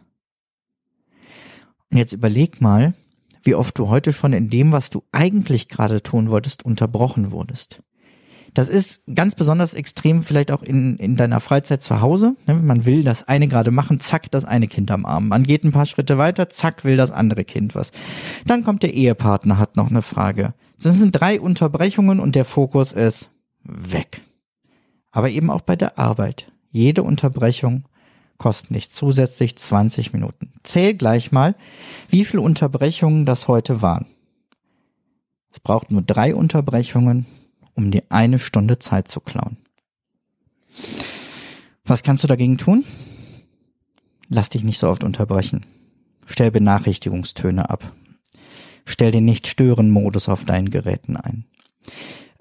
Und 1.90 1.96
jetzt 1.96 2.12
überleg 2.12 2.60
mal, 2.60 2.94
wie 3.42 3.54
oft 3.54 3.78
du 3.78 3.88
heute 3.88 4.12
schon 4.12 4.32
in 4.32 4.50
dem, 4.50 4.72
was 4.72 4.90
du 4.90 5.04
eigentlich 5.12 5.68
gerade 5.68 6.02
tun 6.02 6.30
wolltest, 6.30 6.64
unterbrochen 6.64 7.30
wurdest. 7.30 7.82
Das 8.54 8.68
ist 8.68 9.02
ganz 9.14 9.34
besonders 9.34 9.74
extrem 9.74 10.22
vielleicht 10.22 10.50
auch 10.50 10.62
in, 10.62 10.96
in 10.96 11.16
deiner 11.16 11.40
Freizeit 11.40 11.82
zu 11.82 12.00
Hause. 12.00 12.34
Ne? 12.46 12.54
Man 12.54 12.86
will 12.86 13.04
das 13.04 13.26
eine 13.28 13.48
gerade 13.48 13.70
machen, 13.70 14.00
zack, 14.00 14.30
das 14.30 14.44
eine 14.44 14.68
Kind 14.68 14.90
am 14.90 15.04
Arm. 15.04 15.28
Man 15.28 15.42
geht 15.42 15.64
ein 15.64 15.72
paar 15.72 15.86
Schritte 15.86 16.18
weiter, 16.18 16.50
zack, 16.50 16.84
will 16.84 16.96
das 16.96 17.10
andere 17.10 17.44
Kind 17.44 17.74
was. 17.74 17.90
Dann 18.46 18.64
kommt 18.64 18.82
der 18.82 18.94
Ehepartner, 18.94 19.58
hat 19.58 19.76
noch 19.76 19.90
eine 19.90 20.02
Frage. 20.02 20.54
Das 20.80 20.96
sind 20.96 21.12
drei 21.12 21.40
Unterbrechungen 21.40 22.20
und 22.20 22.34
der 22.34 22.44
Fokus 22.44 22.92
ist 22.92 23.30
weg. 23.64 24.22
Aber 25.10 25.30
eben 25.30 25.50
auch 25.50 25.62
bei 25.62 25.76
der 25.76 25.98
Arbeit. 25.98 26.50
Jede 26.70 27.02
Unterbrechung 27.02 27.84
kostet 28.38 28.70
nicht 28.70 28.94
zusätzlich 28.94 29.56
20 29.56 30.12
Minuten. 30.12 30.52
Zähl 30.62 30.94
gleich 30.94 31.32
mal, 31.32 31.56
wie 32.08 32.24
viele 32.24 32.42
Unterbrechungen 32.42 33.26
das 33.26 33.48
heute 33.48 33.82
waren. 33.82 34.06
Es 35.50 35.60
braucht 35.60 35.90
nur 35.90 36.02
drei 36.02 36.34
Unterbrechungen 36.34 37.26
um 37.78 37.92
dir 37.92 38.02
eine 38.08 38.40
Stunde 38.40 38.80
Zeit 38.80 39.06
zu 39.06 39.20
klauen. 39.20 39.56
Was 41.84 42.02
kannst 42.02 42.24
du 42.24 42.28
dagegen 42.28 42.58
tun? 42.58 42.84
Lass 44.28 44.50
dich 44.50 44.64
nicht 44.64 44.78
so 44.78 44.88
oft 44.88 45.04
unterbrechen. 45.04 45.64
Stell 46.26 46.50
Benachrichtigungstöne 46.50 47.70
ab. 47.70 47.92
Stell 48.84 49.12
den 49.12 49.24
Nicht-Stören-Modus 49.24 50.28
auf 50.28 50.44
deinen 50.44 50.70
Geräten 50.70 51.16
ein. 51.16 51.44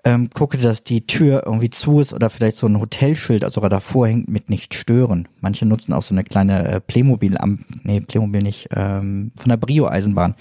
Ähm, 0.04 0.32
gucke, 0.32 0.58
dass 0.58 0.84
die 0.84 1.06
Tür 1.06 1.44
irgendwie 1.46 1.70
zu 1.70 2.00
ist 2.00 2.14
oder 2.14 2.32
vielleicht 2.32 2.58
so 2.58 2.66
ein 2.66 2.80
Hotelschild, 2.80 3.44
also 3.44 3.62
davor 3.62 4.08
hängt 4.08 4.30
mit 4.30 4.50
nicht 4.50 4.74
stören. 4.74 5.28
Manche 5.40 5.68
nutzen 5.68 5.94
auch 5.94 6.02
so 6.02 6.16
eine 6.16 6.24
kleine 6.24 6.68
äh, 6.68 6.80
Playmobil, 6.80 7.38
am, 7.38 7.60
nee, 7.84 8.02
Playmobil 8.02 8.42
nicht, 8.42 8.70
ähm, 8.74 9.32
von 9.36 9.50
der 9.50 9.58
Brio-Eisenbahn. 9.58 10.36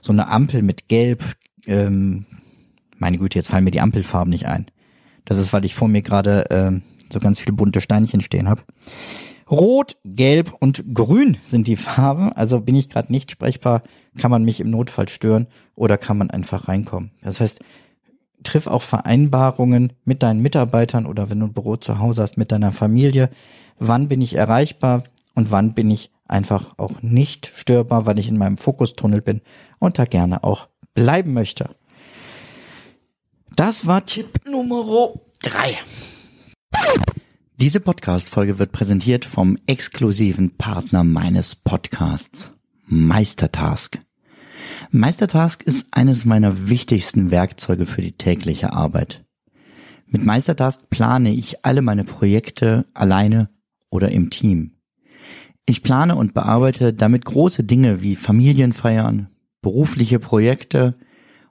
So 0.00 0.12
eine 0.12 0.28
Ampel 0.28 0.62
mit 0.62 0.88
Gelb, 0.88 1.22
ähm, 1.66 2.24
meine 2.98 3.18
Güte, 3.18 3.38
jetzt 3.38 3.48
fallen 3.48 3.64
mir 3.64 3.70
die 3.70 3.80
Ampelfarben 3.80 4.30
nicht 4.30 4.46
ein. 4.46 4.66
Das 5.24 5.38
ist, 5.38 5.52
weil 5.52 5.64
ich 5.64 5.74
vor 5.74 5.88
mir 5.88 6.02
gerade 6.02 6.50
äh, 6.50 6.72
so 7.12 7.20
ganz 7.20 7.40
viele 7.40 7.54
bunte 7.54 7.80
Steinchen 7.80 8.20
stehen 8.20 8.48
habe. 8.48 8.62
Rot, 9.50 9.96
Gelb 10.04 10.54
und 10.58 10.94
Grün 10.94 11.38
sind 11.42 11.66
die 11.66 11.76
Farben. 11.76 12.32
Also 12.32 12.60
bin 12.60 12.76
ich 12.76 12.88
gerade 12.88 13.10
nicht 13.10 13.30
sprechbar, 13.30 13.82
kann 14.18 14.30
man 14.30 14.44
mich 14.44 14.60
im 14.60 14.70
Notfall 14.70 15.08
stören 15.08 15.46
oder 15.74 15.96
kann 15.96 16.18
man 16.18 16.30
einfach 16.30 16.68
reinkommen. 16.68 17.12
Das 17.22 17.40
heißt, 17.40 17.60
triff 18.42 18.66
auch 18.66 18.82
Vereinbarungen 18.82 19.94
mit 20.04 20.22
deinen 20.22 20.40
Mitarbeitern 20.40 21.06
oder 21.06 21.30
wenn 21.30 21.40
du 21.40 21.46
ein 21.46 21.52
Büro 21.52 21.76
zu 21.76 21.98
Hause 21.98 22.22
hast, 22.22 22.36
mit 22.36 22.52
deiner 22.52 22.72
Familie. 22.72 23.30
Wann 23.78 24.08
bin 24.08 24.20
ich 24.20 24.34
erreichbar 24.34 25.04
und 25.34 25.50
wann 25.50 25.74
bin 25.74 25.90
ich 25.90 26.10
einfach 26.26 26.78
auch 26.78 27.02
nicht 27.02 27.50
störbar, 27.54 28.06
weil 28.06 28.18
ich 28.18 28.28
in 28.28 28.38
meinem 28.38 28.58
Fokustunnel 28.58 29.22
bin 29.22 29.40
und 29.78 29.98
da 29.98 30.04
gerne 30.04 30.44
auch 30.44 30.68
bleiben 30.94 31.32
möchte. 31.32 31.70
Das 33.58 33.88
war 33.88 34.06
Tipp 34.06 34.46
Nummer 34.48 35.14
drei. 35.42 35.78
Diese 37.56 37.80
Podcast-Folge 37.80 38.60
wird 38.60 38.70
präsentiert 38.70 39.24
vom 39.24 39.58
exklusiven 39.66 40.56
Partner 40.56 41.02
meines 41.02 41.56
Podcasts, 41.56 42.52
Meistertask. 42.86 43.98
Meistertask 44.92 45.60
ist 45.64 45.88
eines 45.90 46.24
meiner 46.24 46.68
wichtigsten 46.68 47.32
Werkzeuge 47.32 47.86
für 47.86 48.00
die 48.00 48.12
tägliche 48.12 48.74
Arbeit. 48.74 49.24
Mit 50.06 50.24
Meistertask 50.24 50.88
plane 50.88 51.32
ich 51.32 51.64
alle 51.64 51.82
meine 51.82 52.04
Projekte 52.04 52.86
alleine 52.94 53.50
oder 53.90 54.12
im 54.12 54.30
Team. 54.30 54.76
Ich 55.66 55.82
plane 55.82 56.14
und 56.14 56.32
bearbeite 56.32 56.94
damit 56.94 57.24
große 57.24 57.64
Dinge 57.64 58.02
wie 58.02 58.14
Familienfeiern, 58.14 59.30
berufliche 59.62 60.20
Projekte 60.20 60.94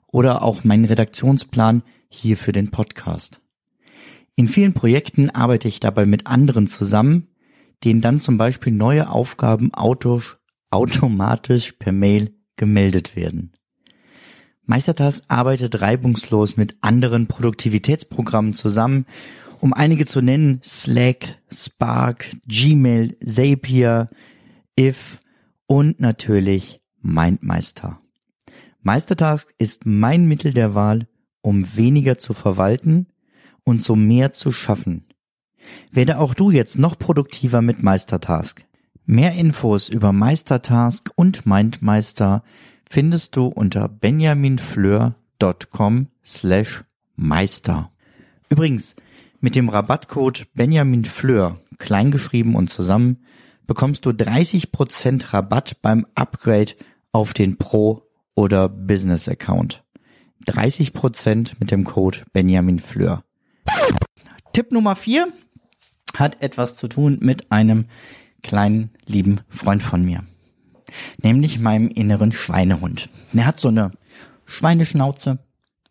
oder 0.06 0.40
auch 0.40 0.64
meinen 0.64 0.86
Redaktionsplan 0.86 1.82
hier 2.08 2.36
für 2.36 2.52
den 2.52 2.70
Podcast. 2.70 3.40
In 4.34 4.48
vielen 4.48 4.72
Projekten 4.72 5.30
arbeite 5.30 5.68
ich 5.68 5.80
dabei 5.80 6.06
mit 6.06 6.26
anderen 6.26 6.66
zusammen, 6.66 7.28
denen 7.84 8.00
dann 8.00 8.20
zum 8.20 8.38
Beispiel 8.38 8.72
neue 8.72 9.10
Aufgaben 9.10 9.70
automatisch 10.70 11.72
per 11.72 11.92
Mail 11.92 12.34
gemeldet 12.56 13.16
werden. 13.16 13.52
Meistertask 14.64 15.22
arbeitet 15.28 15.80
reibungslos 15.80 16.56
mit 16.56 16.76
anderen 16.82 17.26
Produktivitätsprogrammen 17.26 18.52
zusammen, 18.52 19.06
um 19.60 19.72
einige 19.72 20.06
zu 20.06 20.20
nennen, 20.20 20.60
Slack, 20.62 21.38
Spark, 21.50 22.26
Gmail, 22.46 23.16
Zapier, 23.24 24.10
If 24.78 25.20
und 25.66 26.00
natürlich 26.00 26.80
MindMeister. 27.00 28.00
Meistertask 28.82 29.52
ist 29.58 29.86
mein 29.86 30.26
Mittel 30.26 30.52
der 30.52 30.74
Wahl, 30.74 31.08
um 31.48 31.76
weniger 31.76 32.18
zu 32.18 32.34
verwalten 32.34 33.06
und 33.64 33.82
so 33.82 33.96
mehr 33.96 34.32
zu 34.32 34.52
schaffen. 34.52 35.06
Werde 35.90 36.18
auch 36.18 36.34
du 36.34 36.50
jetzt 36.50 36.78
noch 36.78 36.98
produktiver 36.98 37.62
mit 37.62 37.82
Meistertask. 37.82 38.62
Mehr 39.06 39.32
Infos 39.32 39.88
über 39.88 40.12
Meistertask 40.12 41.10
und 41.16 41.46
Mindmeister 41.46 42.44
findest 42.86 43.34
du 43.34 43.46
unter 43.46 43.88
benjaminfleur.com 43.88 46.08
slash 46.22 46.82
meister. 47.16 47.92
Übrigens, 48.50 48.94
mit 49.40 49.54
dem 49.54 49.70
Rabattcode 49.70 50.48
benjaminfleur, 50.52 51.62
kleingeschrieben 51.78 52.56
und 52.56 52.68
zusammen, 52.68 53.24
bekommst 53.66 54.04
du 54.04 54.10
30% 54.10 55.32
Rabatt 55.32 55.80
beim 55.80 56.06
Upgrade 56.14 56.74
auf 57.12 57.32
den 57.32 57.56
Pro- 57.56 58.02
oder 58.34 58.68
Business-Account. 58.68 59.82
30% 60.46 61.54
mit 61.58 61.70
dem 61.70 61.84
Code 61.84 62.18
Benjamin 62.32 62.78
Fleur. 62.78 63.22
Tipp 64.52 64.72
Nummer 64.72 64.96
4 64.96 65.28
hat 66.16 66.42
etwas 66.42 66.76
zu 66.76 66.88
tun 66.88 67.18
mit 67.20 67.52
einem 67.52 67.86
kleinen 68.42 68.90
lieben 69.06 69.40
Freund 69.48 69.82
von 69.82 70.04
mir. 70.04 70.24
Nämlich 71.22 71.58
meinem 71.58 71.88
inneren 71.88 72.32
Schweinehund. 72.32 73.08
Er 73.34 73.46
hat 73.46 73.60
so 73.60 73.68
eine 73.68 73.92
Schweineschnauze, 74.46 75.38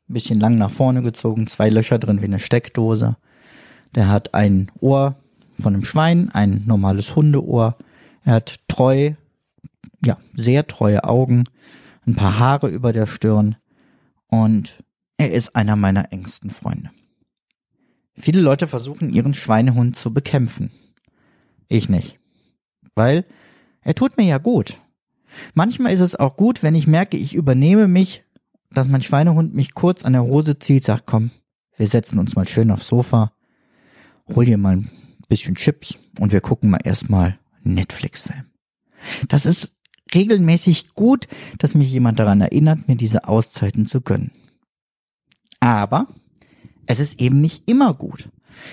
bisschen 0.08 0.40
lang 0.40 0.58
nach 0.58 0.72
vorne 0.72 1.02
gezogen, 1.02 1.48
zwei 1.48 1.70
Löcher 1.70 2.00
drin 2.00 2.22
wie 2.22 2.26
eine 2.26 2.40
Steckdose, 2.40 3.18
Der 3.96 4.10
hat 4.10 4.34
ein 4.34 4.72
Ohr 4.80 5.16
von 5.60 5.74
einem 5.74 5.84
Schwein, 5.84 6.30
ein 6.30 6.64
normales 6.66 7.16
Hundeohr. 7.16 7.78
Er 8.24 8.36
hat 8.36 8.60
treu, 8.68 9.14
ja, 10.04 10.18
sehr 10.34 10.68
treue 10.68 11.04
Augen, 11.04 11.46
ein 12.06 12.16
paar 12.16 12.38
Haare 12.38 12.70
über 12.70 12.94
der 12.94 13.08
Stirn 13.08 13.56
und 14.28 14.84
er 15.18 15.32
ist 15.32 15.56
einer 15.56 15.76
meiner 15.76 16.12
engsten 16.12 16.50
Freunde. 16.50 16.92
Viele 18.14 18.42
Leute 18.42 18.68
versuchen 18.68 19.12
ihren 19.12 19.34
Schweinehund 19.34 19.96
zu 19.96 20.14
bekämpfen. 20.14 20.72
Ich 21.68 21.90
nicht. 21.90 22.20
Weil 22.96 23.26
er 23.82 23.96
tut 23.96 24.18
mir 24.18 24.26
ja 24.26 24.38
gut. 24.38 24.80
Manchmal 25.54 25.94
ist 25.94 26.00
es 26.00 26.16
auch 26.16 26.36
gut, 26.36 26.64
wenn 26.64 26.76
ich 26.76 26.88
merke, 26.88 27.18
ich 27.18 27.36
übernehme 27.36 27.88
mich, 27.88 28.24
dass 28.72 28.88
mein 28.88 29.02
Schweinehund 29.02 29.54
mich 29.54 29.74
kurz 29.74 30.04
an 30.04 30.14
der 30.14 30.24
Hose 30.24 30.58
zieht, 30.60 30.84
sagt, 30.84 31.06
komm, 31.06 31.32
wir 31.76 31.88
setzen 31.88 32.20
uns 32.20 32.36
mal 32.36 32.48
schön 32.48 32.72
aufs 32.72 32.88
Sofa, 32.88 33.32
hol 34.28 34.46
dir 34.46 34.58
mal 34.58 34.78
ein 34.78 34.92
bisschen 35.30 35.56
Chips 35.56 36.00
und 36.20 36.32
wir 36.32 36.42
gucken 36.42 36.70
mal 36.70 36.82
erstmal 36.84 37.38
Netflix-Film. 37.64 38.46
Das 39.28 39.46
ist 39.46 39.72
regelmäßig 40.14 40.94
gut, 40.94 41.28
dass 41.58 41.76
mich 41.76 41.92
jemand 41.92 42.20
daran 42.20 42.42
erinnert, 42.42 42.88
mir 42.88 42.96
diese 42.96 43.28
Auszeiten 43.28 43.86
zu 43.86 44.02
gönnen. 44.02 44.32
Aber 45.60 46.08
es 46.86 47.00
ist 47.00 47.20
eben 47.20 47.42
nicht 47.42 47.64
immer 47.68 47.94
gut. 47.94 48.30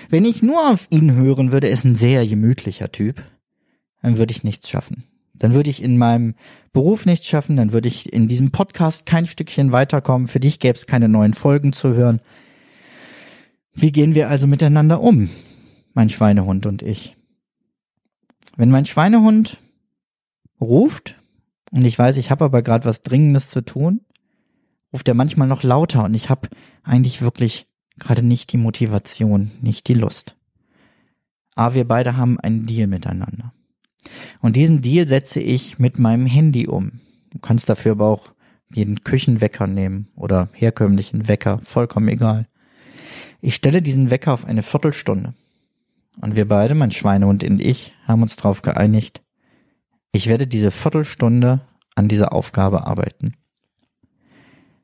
Wenn 0.09 0.25
ich 0.25 0.41
nur 0.41 0.71
auf 0.71 0.87
ihn 0.89 1.13
hören 1.13 1.51
würde, 1.51 1.67
ist 1.67 1.83
ein 1.83 1.95
sehr 1.95 2.25
gemütlicher 2.25 2.91
Typ, 2.91 3.23
dann 4.01 4.17
würde 4.17 4.31
ich 4.31 4.43
nichts 4.43 4.69
schaffen. 4.69 5.03
Dann 5.33 5.53
würde 5.53 5.69
ich 5.69 5.83
in 5.83 5.97
meinem 5.97 6.35
Beruf 6.71 7.05
nichts 7.05 7.27
schaffen, 7.27 7.57
dann 7.57 7.73
würde 7.73 7.87
ich 7.87 8.11
in 8.13 8.27
diesem 8.27 8.51
Podcast 8.51 9.05
kein 9.05 9.25
Stückchen 9.25 9.71
weiterkommen, 9.71 10.27
für 10.27 10.39
dich 10.39 10.59
gäbe 10.59 10.77
es 10.77 10.87
keine 10.87 11.09
neuen 11.09 11.33
Folgen 11.33 11.73
zu 11.73 11.93
hören. 11.93 12.19
Wie 13.73 13.91
gehen 13.91 14.15
wir 14.15 14.29
also 14.29 14.47
miteinander 14.47 15.01
um, 15.01 15.29
mein 15.93 16.09
Schweinehund 16.09 16.65
und 16.65 16.81
ich? 16.81 17.17
Wenn 18.55 18.71
mein 18.71 18.85
Schweinehund 18.85 19.59
ruft 20.61 21.15
und 21.75 21.83
ich 21.83 21.99
weiß, 21.99 22.15
ich 22.15 22.31
habe 22.31 22.45
aber 22.45 22.61
gerade 22.61 22.85
was 22.85 23.03
Dringendes 23.03 23.49
zu 23.49 23.59
tun, 23.59 23.99
ruft 24.93 25.09
er 25.09 25.13
manchmal 25.13 25.49
noch 25.49 25.61
lauter 25.61 26.05
und 26.05 26.13
ich 26.13 26.29
habe 26.29 26.47
eigentlich 26.83 27.21
wirklich 27.21 27.67
gerade 27.99 28.23
nicht 28.23 28.53
die 28.53 28.57
Motivation, 28.57 29.51
nicht 29.61 29.89
die 29.89 29.93
Lust. 29.93 30.37
Aber 31.53 31.75
wir 31.75 31.85
beide 31.85 32.15
haben 32.15 32.39
einen 32.39 32.65
Deal 32.65 32.87
miteinander. 32.87 33.53
Und 34.39 34.55
diesen 34.55 34.81
Deal 34.81 35.05
setze 35.05 35.41
ich 35.41 35.77
mit 35.77 35.99
meinem 35.99 36.25
Handy 36.25 36.65
um. 36.65 37.01
Du 37.31 37.39
kannst 37.39 37.67
dafür 37.67 37.91
aber 37.91 38.07
auch 38.07 38.33
jeden 38.73 39.03
Küchenwecker 39.03 39.67
nehmen 39.67 40.07
oder 40.15 40.47
herkömmlichen 40.53 41.27
Wecker, 41.27 41.59
vollkommen 41.65 42.07
egal. 42.07 42.47
Ich 43.41 43.53
stelle 43.53 43.81
diesen 43.81 44.11
Wecker 44.11 44.31
auf 44.31 44.45
eine 44.45 44.63
Viertelstunde. 44.63 45.33
Und 46.21 46.37
wir 46.37 46.47
beide, 46.47 46.73
mein 46.73 46.91
Schweinehund 46.91 47.43
und 47.43 47.59
ich, 47.59 47.93
haben 48.07 48.21
uns 48.21 48.37
darauf 48.37 48.61
geeinigt, 48.61 49.24
ich 50.15 50.27
werde 50.27 50.47
diese 50.47 50.71
Viertelstunde 50.71 51.59
an 51.93 52.07
dieser 52.07 52.31
Aufgabe 52.31 52.87
arbeiten. 52.87 53.33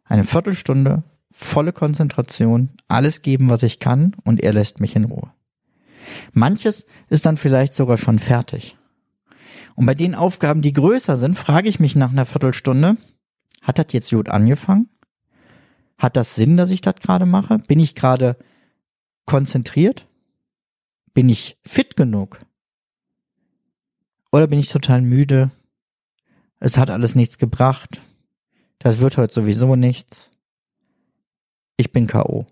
Eine 0.04 0.26
Viertelstunde, 0.26 1.04
volle 1.32 1.72
Konzentration, 1.72 2.72
alles 2.90 3.22
geben, 3.22 3.50
was 3.50 3.64
ich 3.64 3.80
kann, 3.80 4.14
und 4.26 4.42
er 4.42 4.52
lässt 4.52 4.82
mich 4.82 4.94
in 4.98 5.06
Ruhe. 5.06 5.32
Manches 6.34 6.86
ist 7.08 7.26
dann 7.26 7.38
vielleicht 7.38 7.74
sogar 7.74 7.98
schon 7.98 8.20
fertig. 8.20 8.76
Und 9.76 9.86
bei 9.86 9.96
den 9.96 10.16
Aufgaben, 10.16 10.62
die 10.62 10.74
größer 10.74 11.16
sind, 11.16 11.36
frage 11.36 11.70
ich 11.70 11.80
mich 11.80 11.96
nach 11.96 12.12
einer 12.12 12.26
Viertelstunde, 12.26 12.98
hat 13.62 13.80
das 13.80 13.88
jetzt 13.92 14.10
gut 14.10 14.28
angefangen? 14.28 14.90
Hat 15.98 16.18
das 16.18 16.36
Sinn, 16.36 16.58
dass 16.58 16.72
ich 16.72 16.82
das 16.82 16.96
gerade 16.96 17.26
mache? 17.26 17.60
Bin 17.60 17.80
ich 17.80 17.96
gerade 17.96 18.36
konzentriert? 19.26 20.08
Bin 21.14 21.30
ich 21.30 21.58
fit 21.64 21.96
genug? 21.96 22.40
Oder 24.32 24.48
bin 24.48 24.60
ich 24.60 24.70
total 24.70 25.02
müde? 25.02 25.52
Es 26.60 26.78
hat 26.78 26.90
alles 26.90 27.16
nichts 27.16 27.38
gebracht. 27.38 28.02
Das 28.80 29.00
wird 29.00 29.18
heute 29.18 29.34
sowieso 29.34 29.76
nichts. 29.76 30.30
Ich 31.78 31.92
bin 31.92 32.08
K.O. 32.08 32.46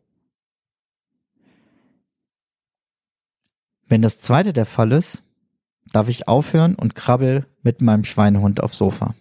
Wenn 3.88 4.02
das 4.02 4.20
zweite 4.20 4.54
der 4.54 4.66
Fall 4.66 4.92
ist, 4.92 5.24
darf 5.92 6.10
ich 6.10 6.28
aufhören 6.28 6.76
und 6.76 6.96
krabbel 6.96 7.48
mit 7.64 7.82
meinem 7.82 8.04
Schweinehund 8.04 8.62
aufs 8.62 8.78
Sofa. 8.78 9.16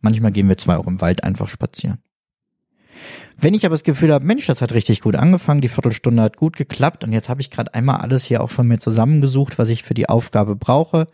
Manchmal 0.00 0.30
gehen 0.30 0.48
wir 0.48 0.58
zwei 0.58 0.76
auch 0.76 0.86
im 0.86 1.00
Wald 1.00 1.24
einfach 1.24 1.48
spazieren. 1.48 1.98
Wenn 3.36 3.54
ich 3.54 3.64
aber 3.64 3.74
das 3.74 3.84
Gefühl 3.84 4.12
habe, 4.12 4.24
Mensch, 4.24 4.46
das 4.46 4.60
hat 4.60 4.72
richtig 4.72 5.00
gut 5.00 5.14
angefangen, 5.14 5.60
die 5.60 5.68
Viertelstunde 5.68 6.22
hat 6.22 6.36
gut 6.36 6.56
geklappt 6.56 7.04
und 7.04 7.12
jetzt 7.12 7.28
habe 7.28 7.40
ich 7.40 7.50
gerade 7.50 7.72
einmal 7.72 8.00
alles 8.00 8.24
hier 8.24 8.42
auch 8.42 8.50
schon 8.50 8.66
mir 8.66 8.78
zusammengesucht, 8.78 9.58
was 9.58 9.68
ich 9.68 9.84
für 9.84 9.94
die 9.94 10.08
Aufgabe 10.08 10.56
brauche. 10.56 11.06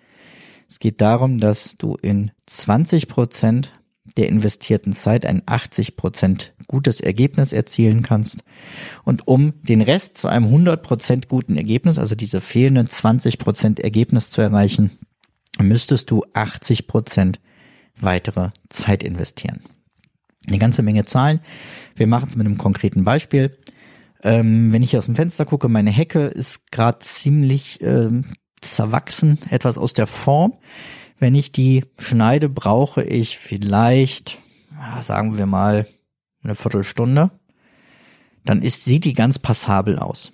Es 0.68 0.79
geht 0.79 1.01
darum, 1.01 1.38
dass 1.38 1.77
du 1.77 1.96
in 2.01 2.31
20 2.46 3.09
Prozent 3.09 3.72
der 4.16 4.29
investierten 4.29 4.92
Zeit 4.92 5.27
ein 5.27 5.42
80 5.47 5.97
Prozent 5.97 6.55
gutes 6.69 7.01
Ergebnis 7.01 7.53
erzielen 7.53 8.03
kannst. 8.03 8.38
Und 9.05 9.27
um 9.29 9.55
den 9.62 9.83
Rest 9.83 10.16
zu 10.16 10.29
einem 10.29 10.47
100 10.47 10.83
Prozent 10.83 11.29
guten 11.29 11.57
Ergebnis, 11.57 11.99
also 11.99 12.14
diese 12.14 12.40
fehlenden 12.40 12.88
20 12.88 13.38
Prozent 13.38 13.81
Ergebnis 13.81 14.31
zu 14.31 14.40
erreichen, 14.40 14.99
müsstest 15.59 16.11
du 16.11 16.25
80 16.33 16.87
Prozent 16.87 17.40
weitere 17.99 18.51
Zeit 18.69 19.03
investieren. 19.03 19.61
Eine 20.47 20.59
ganze 20.59 20.83
Menge 20.83 21.05
Zahlen. 21.05 21.40
Wir 21.95 22.07
machen 22.07 22.29
es 22.29 22.37
mit 22.37 22.47
einem 22.47 22.59
konkreten 22.59 23.05
Beispiel. 23.05 23.57
Ähm, 24.23 24.73
wenn 24.73 24.83
ich 24.83 24.90
hier 24.90 24.99
aus 24.99 25.07
dem 25.07 25.14
Fenster 25.14 25.45
gucke, 25.45 25.69
meine 25.69 25.90
Hecke 25.90 26.27
ist 26.27 26.71
gerade 26.71 27.01
ziemlich 27.01 27.81
ähm, 27.83 28.37
zerwachsen, 28.61 29.38
etwas 29.51 29.79
aus 29.79 29.92
der 29.92 30.07
Form. 30.07 30.55
Wenn 31.18 31.35
ich 31.35 31.52
die 31.52 31.85
schneide, 31.98 32.48
brauche 32.48 33.02
ich 33.02 33.38
vielleicht, 33.38 34.38
sagen 35.00 35.38
wir 35.38 35.46
mal, 35.46 35.87
eine 36.42 36.55
Viertelstunde. 36.55 37.31
Dann 38.44 38.62
ist, 38.62 38.85
sieht 38.85 39.05
die 39.05 39.14
ganz 39.14 39.38
passabel 39.38 39.98
aus. 39.98 40.33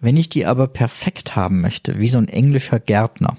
Wenn 0.00 0.16
ich 0.16 0.28
die 0.28 0.46
aber 0.46 0.68
perfekt 0.68 1.34
haben 1.34 1.60
möchte, 1.60 1.98
wie 1.98 2.08
so 2.08 2.18
ein 2.18 2.28
englischer 2.28 2.78
Gärtner, 2.78 3.36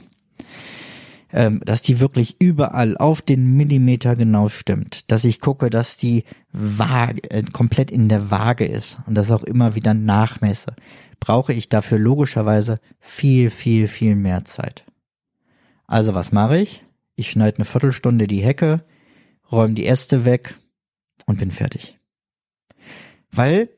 ähm, 1.32 1.62
dass 1.64 1.82
die 1.82 2.00
wirklich 2.00 2.36
überall 2.40 2.98
auf 2.98 3.22
den 3.22 3.56
Millimeter 3.56 4.16
genau 4.16 4.50
stimmt, 4.50 5.10
dass 5.12 5.24
ich 5.24 5.40
gucke, 5.40 5.70
dass 5.70 5.96
die 5.96 6.24
Waage, 6.52 7.30
äh, 7.30 7.44
komplett 7.44 7.92
in 7.92 8.10
der 8.10 8.32
Waage 8.32 8.66
ist 8.66 8.98
und 9.06 9.16
das 9.16 9.32
auch 9.32 9.44
immer 9.44 9.76
wieder 9.76 9.94
nachmesse, 9.94 10.76
brauche 11.20 11.54
ich 11.54 11.70
dafür 11.70 12.00
logischerweise 12.00 12.80
viel, 13.00 13.50
viel, 13.50 13.88
viel 13.88 14.16
mehr 14.16 14.44
Zeit. 14.44 14.86
Also 15.90 16.14
was 16.14 16.32
mache 16.32 16.60
ich? 16.60 16.84
Ich 17.16 17.32
schneide 17.32 17.58
eine 17.58 17.66
Viertelstunde 17.66 18.28
die 18.28 18.44
Hecke, 18.44 18.86
räume 19.52 19.74
die 19.74 19.88
Äste 19.88 20.24
weg 20.24 20.54
und 21.26 21.40
bin 21.40 21.50
fertig. 21.50 21.98
Weil 23.32 23.70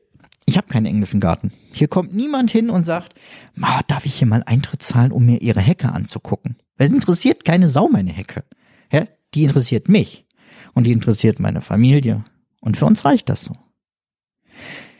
Ich 0.44 0.56
habe 0.56 0.68
keinen 0.68 0.86
englischen 0.86 1.20
Garten. 1.20 1.52
Hier 1.72 1.88
kommt 1.88 2.12
niemand 2.14 2.50
hin 2.50 2.68
und 2.68 2.82
sagt, 2.82 3.14
Ma, 3.54 3.80
darf 3.86 4.04
ich 4.04 4.16
hier 4.16 4.26
mal 4.26 4.42
Eintritt 4.44 4.82
zahlen, 4.82 5.12
um 5.12 5.24
mir 5.24 5.40
ihre 5.40 5.60
Hecke 5.60 5.92
anzugucken? 5.92 6.56
Es 6.76 6.90
interessiert 6.90 7.44
keine 7.44 7.68
Sau 7.68 7.88
meine 7.88 8.12
Hecke. 8.12 8.44
Ja, 8.92 9.06
die 9.34 9.44
interessiert 9.44 9.88
mich. 9.88 10.26
Und 10.74 10.86
die 10.86 10.92
interessiert 10.92 11.38
meine 11.38 11.60
Familie. 11.60 12.24
Und 12.60 12.76
für 12.76 12.86
uns 12.86 13.04
reicht 13.04 13.28
das 13.28 13.42
so. 13.42 13.54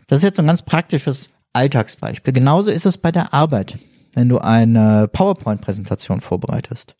Das 0.06 0.18
ist 0.18 0.24
jetzt 0.24 0.36
so 0.36 0.42
ein 0.42 0.46
ganz 0.46 0.62
praktisches 0.62 1.30
Alltagsbeispiel. 1.52 2.32
Genauso 2.32 2.70
ist 2.70 2.86
es 2.86 2.98
bei 2.98 3.10
der 3.10 3.34
Arbeit, 3.34 3.78
wenn 4.14 4.28
du 4.28 4.38
eine 4.38 5.08
PowerPoint-Präsentation 5.08 6.20
vorbereitest. 6.20 6.96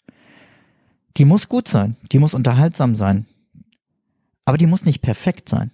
Die 1.17 1.25
muss 1.25 1.49
gut 1.49 1.69
sein, 1.69 1.97
die 2.11 2.19
muss 2.19 2.35
unterhaltsam 2.35 2.95
sein, 2.95 3.27
aber 4.45 4.59
die 4.59 4.67
muss 4.67 4.85
nicht 4.85 5.03
perfekt 5.03 5.49
sein 5.49 5.71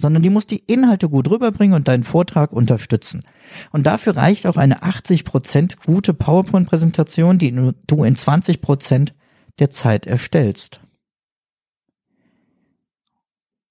sondern 0.00 0.22
die 0.22 0.30
muss 0.30 0.46
die 0.46 0.64
Inhalte 0.66 1.08
gut 1.08 1.30
rüberbringen 1.30 1.74
und 1.74 1.86
deinen 1.86 2.04
Vortrag 2.04 2.52
unterstützen. 2.52 3.22
Und 3.70 3.84
dafür 3.84 4.16
reicht 4.16 4.46
auch 4.46 4.56
eine 4.56 4.82
80% 4.82 5.84
gute 5.84 6.14
PowerPoint-Präsentation, 6.14 7.38
die 7.38 7.52
du 7.86 8.04
in 8.04 8.16
20% 8.16 9.12
der 9.58 9.70
Zeit 9.70 10.06
erstellst. 10.06 10.80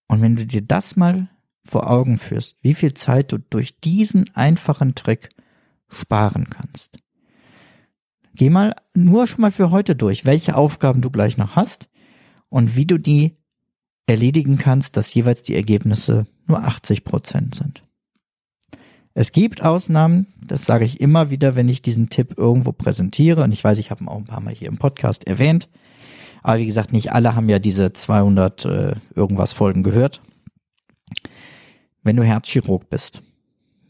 Und 0.08 0.22
wenn 0.22 0.36
du 0.36 0.46
dir 0.46 0.62
das 0.62 0.96
mal 0.96 1.30
vor 1.66 1.90
Augen 1.90 2.18
führst, 2.18 2.58
wie 2.62 2.74
viel 2.74 2.94
Zeit 2.94 3.32
du 3.32 3.40
durch 3.40 3.80
diesen 3.80 4.30
einfachen 4.36 4.96
Trick 4.96 5.30
sparen 5.88 6.50
kannst. 6.50 7.00
Geh 8.40 8.50
mal 8.50 8.74
nur 8.94 9.28
schon 9.28 9.42
mal 9.42 9.52
für 9.52 9.70
heute 9.70 9.98
durch, 9.98 10.24
welche 10.24 10.56
Aufgaben 10.56 11.02
du 11.02 11.10
gleich 11.10 11.36
noch 11.36 11.58
hast 11.58 11.90
und 12.48 12.74
wie 12.78 12.86
du 12.86 12.98
die 12.98 13.36
erledigen 14.08 14.58
kannst, 14.58 14.96
dass 14.96 15.14
jeweils 15.14 15.44
die 15.44 15.56
Ergebnisse 15.56 16.26
nur 16.48 16.64
80 16.64 17.04
Prozent 17.04 17.56
sind. 17.56 17.84
Es 19.14 19.34
gibt 19.34 19.62
Ausnahmen, 19.62 20.28
das 20.42 20.66
sage 20.66 20.86
ich 20.86 21.02
immer 21.02 21.30
wieder, 21.30 21.58
wenn 21.58 21.68
ich 21.68 21.82
diesen 21.82 22.10
Tipp 22.10 22.36
irgendwo 22.38 22.72
präsentiere. 22.72 23.44
Und 23.44 23.52
ich 23.52 23.62
weiß, 23.62 23.78
ich 23.78 23.92
habe 23.92 24.06
ihn 24.06 24.08
auch 24.08 24.20
ein 24.20 24.24
paar 24.24 24.40
Mal 24.40 24.54
hier 24.54 24.70
im 24.70 24.78
Podcast 24.78 25.28
erwähnt. 25.28 25.68
Aber 26.42 26.60
wie 26.60 26.66
gesagt, 26.66 26.94
nicht 26.94 27.12
alle 27.12 27.36
haben 27.36 27.50
ja 27.50 27.60
diese 27.60 27.92
200 27.92 28.64
äh, 28.64 28.96
irgendwas 29.16 29.52
Folgen 29.52 29.84
gehört. 29.84 30.22
Wenn 32.04 32.16
du 32.16 32.24
Herzchirurg 32.24 32.90
bist, 32.90 33.22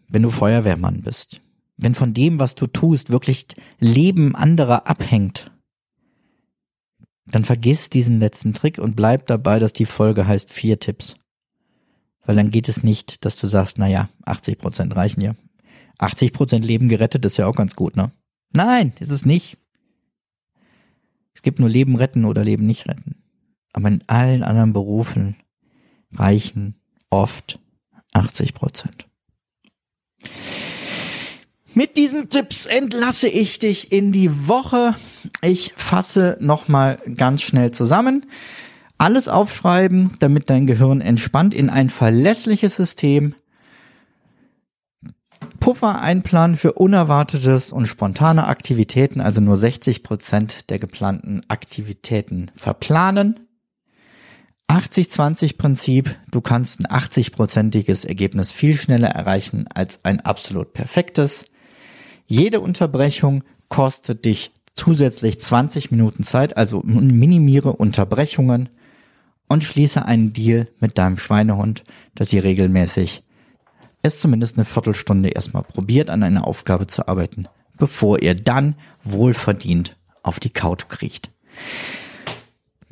wenn 0.08 0.24
du 0.24 0.32
Feuerwehrmann 0.32 1.04
bist, 1.04 1.40
wenn 1.82 1.96
von 1.96 2.14
dem, 2.14 2.40
was 2.40 2.56
du 2.56 2.68
tust, 2.68 3.10
wirklich 3.10 3.48
Leben 3.80 4.36
anderer 4.36 4.86
abhängt, 4.88 5.52
dann 7.26 7.46
vergiss 7.46 7.90
diesen 7.90 8.20
letzten 8.20 8.54
Trick 8.54 8.80
und 8.80 8.96
bleib 8.96 9.28
dabei, 9.28 9.60
dass 9.60 9.72
die 9.72 9.86
Folge 9.86 10.28
heißt 10.28 10.52
vier 10.52 10.80
Tipps. 10.80 11.16
Weil 12.26 12.36
dann 12.36 12.52
geht 12.52 12.68
es 12.68 12.84
nicht, 12.84 13.24
dass 13.24 13.38
du 13.38 13.48
sagst, 13.48 13.78
naja, 13.78 14.10
80 14.26 14.58
Prozent 14.58 14.96
reichen 14.96 15.22
ja. 15.22 15.36
80 16.00 16.34
Prozent 16.34 16.66
Leben 16.66 16.90
gerettet 16.90 17.26
ist 17.26 17.38
ja 17.38 17.48
auch 17.48 17.56
ganz 17.56 17.76
gut, 17.76 17.96
ne? 17.96 18.12
Nein, 18.54 18.94
ist 19.00 19.12
es 19.12 19.26
nicht. 19.26 19.58
Es 21.34 21.42
gibt 21.42 21.60
nur 21.60 21.70
Leben 21.70 21.96
retten 21.96 22.26
oder 22.26 22.44
Leben 22.44 22.66
nicht 22.66 22.88
retten. 22.88 23.24
Aber 23.72 23.88
in 23.88 24.04
allen 24.08 24.44
anderen 24.44 24.74
Berufen 24.74 25.36
reichen 26.14 26.76
oft 27.10 27.60
80 28.12 28.54
Prozent. 28.54 29.08
Mit 31.80 31.96
diesen 31.96 32.28
Tipps 32.28 32.66
entlasse 32.66 33.30
ich 33.30 33.58
dich 33.58 33.94
in 33.94 34.12
die 34.12 34.50
Woche. 34.50 34.96
Ich 35.42 35.72
fasse 35.78 36.36
nochmal 36.42 36.98
ganz 37.16 37.42
schnell 37.42 37.72
zusammen. 37.72 38.26
Alles 38.98 39.30
aufschreiben, 39.30 40.12
damit 40.20 40.50
dein 40.50 40.68
Gehirn 40.68 41.00
entspannt 41.00 41.54
in 41.54 41.70
ein 41.70 41.90
verlässliches 41.90 42.76
System. 42.76 43.34
Puffer 45.62 46.02
einplanen 46.02 46.58
für 46.58 46.74
unerwartetes 46.74 47.72
und 47.72 47.86
spontane 47.86 48.48
Aktivitäten, 48.48 49.22
also 49.22 49.40
nur 49.40 49.56
60 49.56 50.04
Prozent 50.04 50.70
der 50.70 50.80
geplanten 50.80 51.44
Aktivitäten 51.48 52.52
verplanen. 52.58 53.40
80-20-Prinzip, 54.68 56.14
du 56.30 56.42
kannst 56.42 56.82
ein 56.82 56.88
80-prozentiges 56.88 58.06
Ergebnis 58.06 58.52
viel 58.52 58.76
schneller 58.76 59.12
erreichen 59.12 59.66
als 59.74 60.02
ein 60.04 60.20
absolut 60.20 60.74
perfektes. 60.74 61.46
Jede 62.32 62.60
Unterbrechung 62.60 63.44
kostet 63.70 64.24
dich 64.24 64.52
zusätzlich 64.76 65.40
20 65.40 65.90
Minuten 65.90 66.22
Zeit, 66.22 66.56
also 66.56 66.82
minimiere 66.84 67.74
Unterbrechungen 67.74 68.70
und 69.48 69.64
schließe 69.64 70.06
einen 70.06 70.32
Deal 70.32 70.68
mit 70.80 71.00
deinem 71.00 71.18
Schweinehund, 71.18 71.84
dass 72.14 72.32
ihr 72.32 72.44
regelmäßig 72.44 73.24
es 74.04 74.20
zumindest 74.20 74.58
eine 74.58 74.66
Viertelstunde 74.66 75.30
erstmal 75.30 75.64
probiert, 75.64 76.12
an 76.12 76.22
einer 76.22 76.46
Aufgabe 76.46 76.86
zu 76.86 77.08
arbeiten, 77.08 77.48
bevor 77.80 78.22
ihr 78.22 78.36
dann 78.36 78.76
wohlverdient 79.04 79.98
auf 80.22 80.40
die 80.40 80.52
Couch 80.52 80.88
kriecht. 80.88 81.32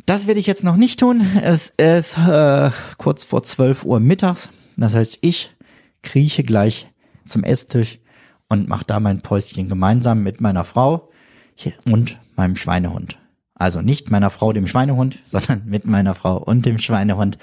Das 0.07 0.25
werde 0.25 0.39
ich 0.39 0.47
jetzt 0.47 0.63
noch 0.63 0.77
nicht 0.77 0.99
tun. 0.99 1.21
Es 1.43 1.71
ist 1.77 2.17
äh, 2.17 2.71
kurz 2.97 3.23
vor 3.23 3.43
12 3.43 3.85
Uhr 3.85 3.99
mittags. 3.99 4.49
Das 4.77 4.95
heißt, 4.95 5.19
ich 5.21 5.51
krieche 6.01 6.41
gleich 6.41 6.87
zum 7.23 7.43
Esstisch 7.43 7.99
und 8.49 8.67
mache 8.67 8.85
da 8.85 8.99
mein 8.99 9.21
Päuschen 9.21 9.67
gemeinsam 9.67 10.23
mit 10.23 10.41
meiner 10.41 10.63
Frau 10.63 11.09
und 11.85 12.17
meinem 12.35 12.55
Schweinehund. 12.55 13.17
Also 13.55 13.81
nicht 13.81 14.11
meiner 14.11 14.29
Frau, 14.29 14.53
dem 14.53 14.67
Schweinehund, 14.67 15.19
sondern 15.25 15.63
mit 15.65 15.85
meiner 15.85 16.15
Frau 16.15 16.37
und 16.37 16.65
dem 16.65 16.77
Schweinehund. 16.77 17.37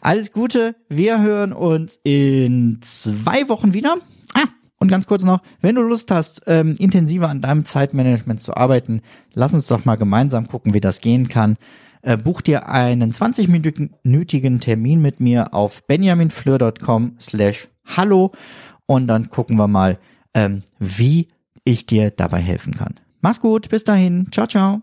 Alles 0.00 0.32
Gute, 0.32 0.74
wir 0.88 1.22
hören 1.22 1.52
uns 1.52 1.98
in 2.02 2.78
zwei 2.82 3.48
Wochen 3.48 3.72
wieder. 3.72 3.96
Ah, 4.34 4.48
und 4.78 4.90
ganz 4.90 5.06
kurz 5.06 5.22
noch, 5.22 5.40
wenn 5.60 5.76
du 5.76 5.82
Lust 5.82 6.10
hast, 6.10 6.42
ähm, 6.46 6.74
intensiver 6.78 7.28
an 7.28 7.40
deinem 7.40 7.64
Zeitmanagement 7.64 8.40
zu 8.40 8.56
arbeiten, 8.56 9.00
lass 9.32 9.54
uns 9.54 9.66
doch 9.66 9.84
mal 9.84 9.96
gemeinsam 9.96 10.48
gucken, 10.48 10.74
wie 10.74 10.80
das 10.80 11.00
gehen 11.00 11.28
kann. 11.28 11.56
Äh, 12.02 12.18
buch 12.18 12.42
dir 12.42 12.68
einen 12.68 13.12
20-minütigen 13.12 14.60
Termin 14.60 15.00
mit 15.00 15.20
mir 15.20 15.54
auf 15.54 15.86
benjaminfleur.com 15.86 17.16
slash 17.18 17.68
hallo 17.86 18.32
und 18.86 19.06
dann 19.06 19.30
gucken 19.30 19.56
wir 19.56 19.68
mal, 19.68 19.98
ähm, 20.34 20.62
wie 20.78 21.28
ich 21.64 21.86
dir 21.86 22.10
dabei 22.10 22.40
helfen 22.40 22.74
kann. 22.74 22.94
Mach's 23.20 23.40
gut, 23.40 23.68
bis 23.68 23.84
dahin, 23.84 24.28
ciao, 24.30 24.46
ciao. 24.46 24.82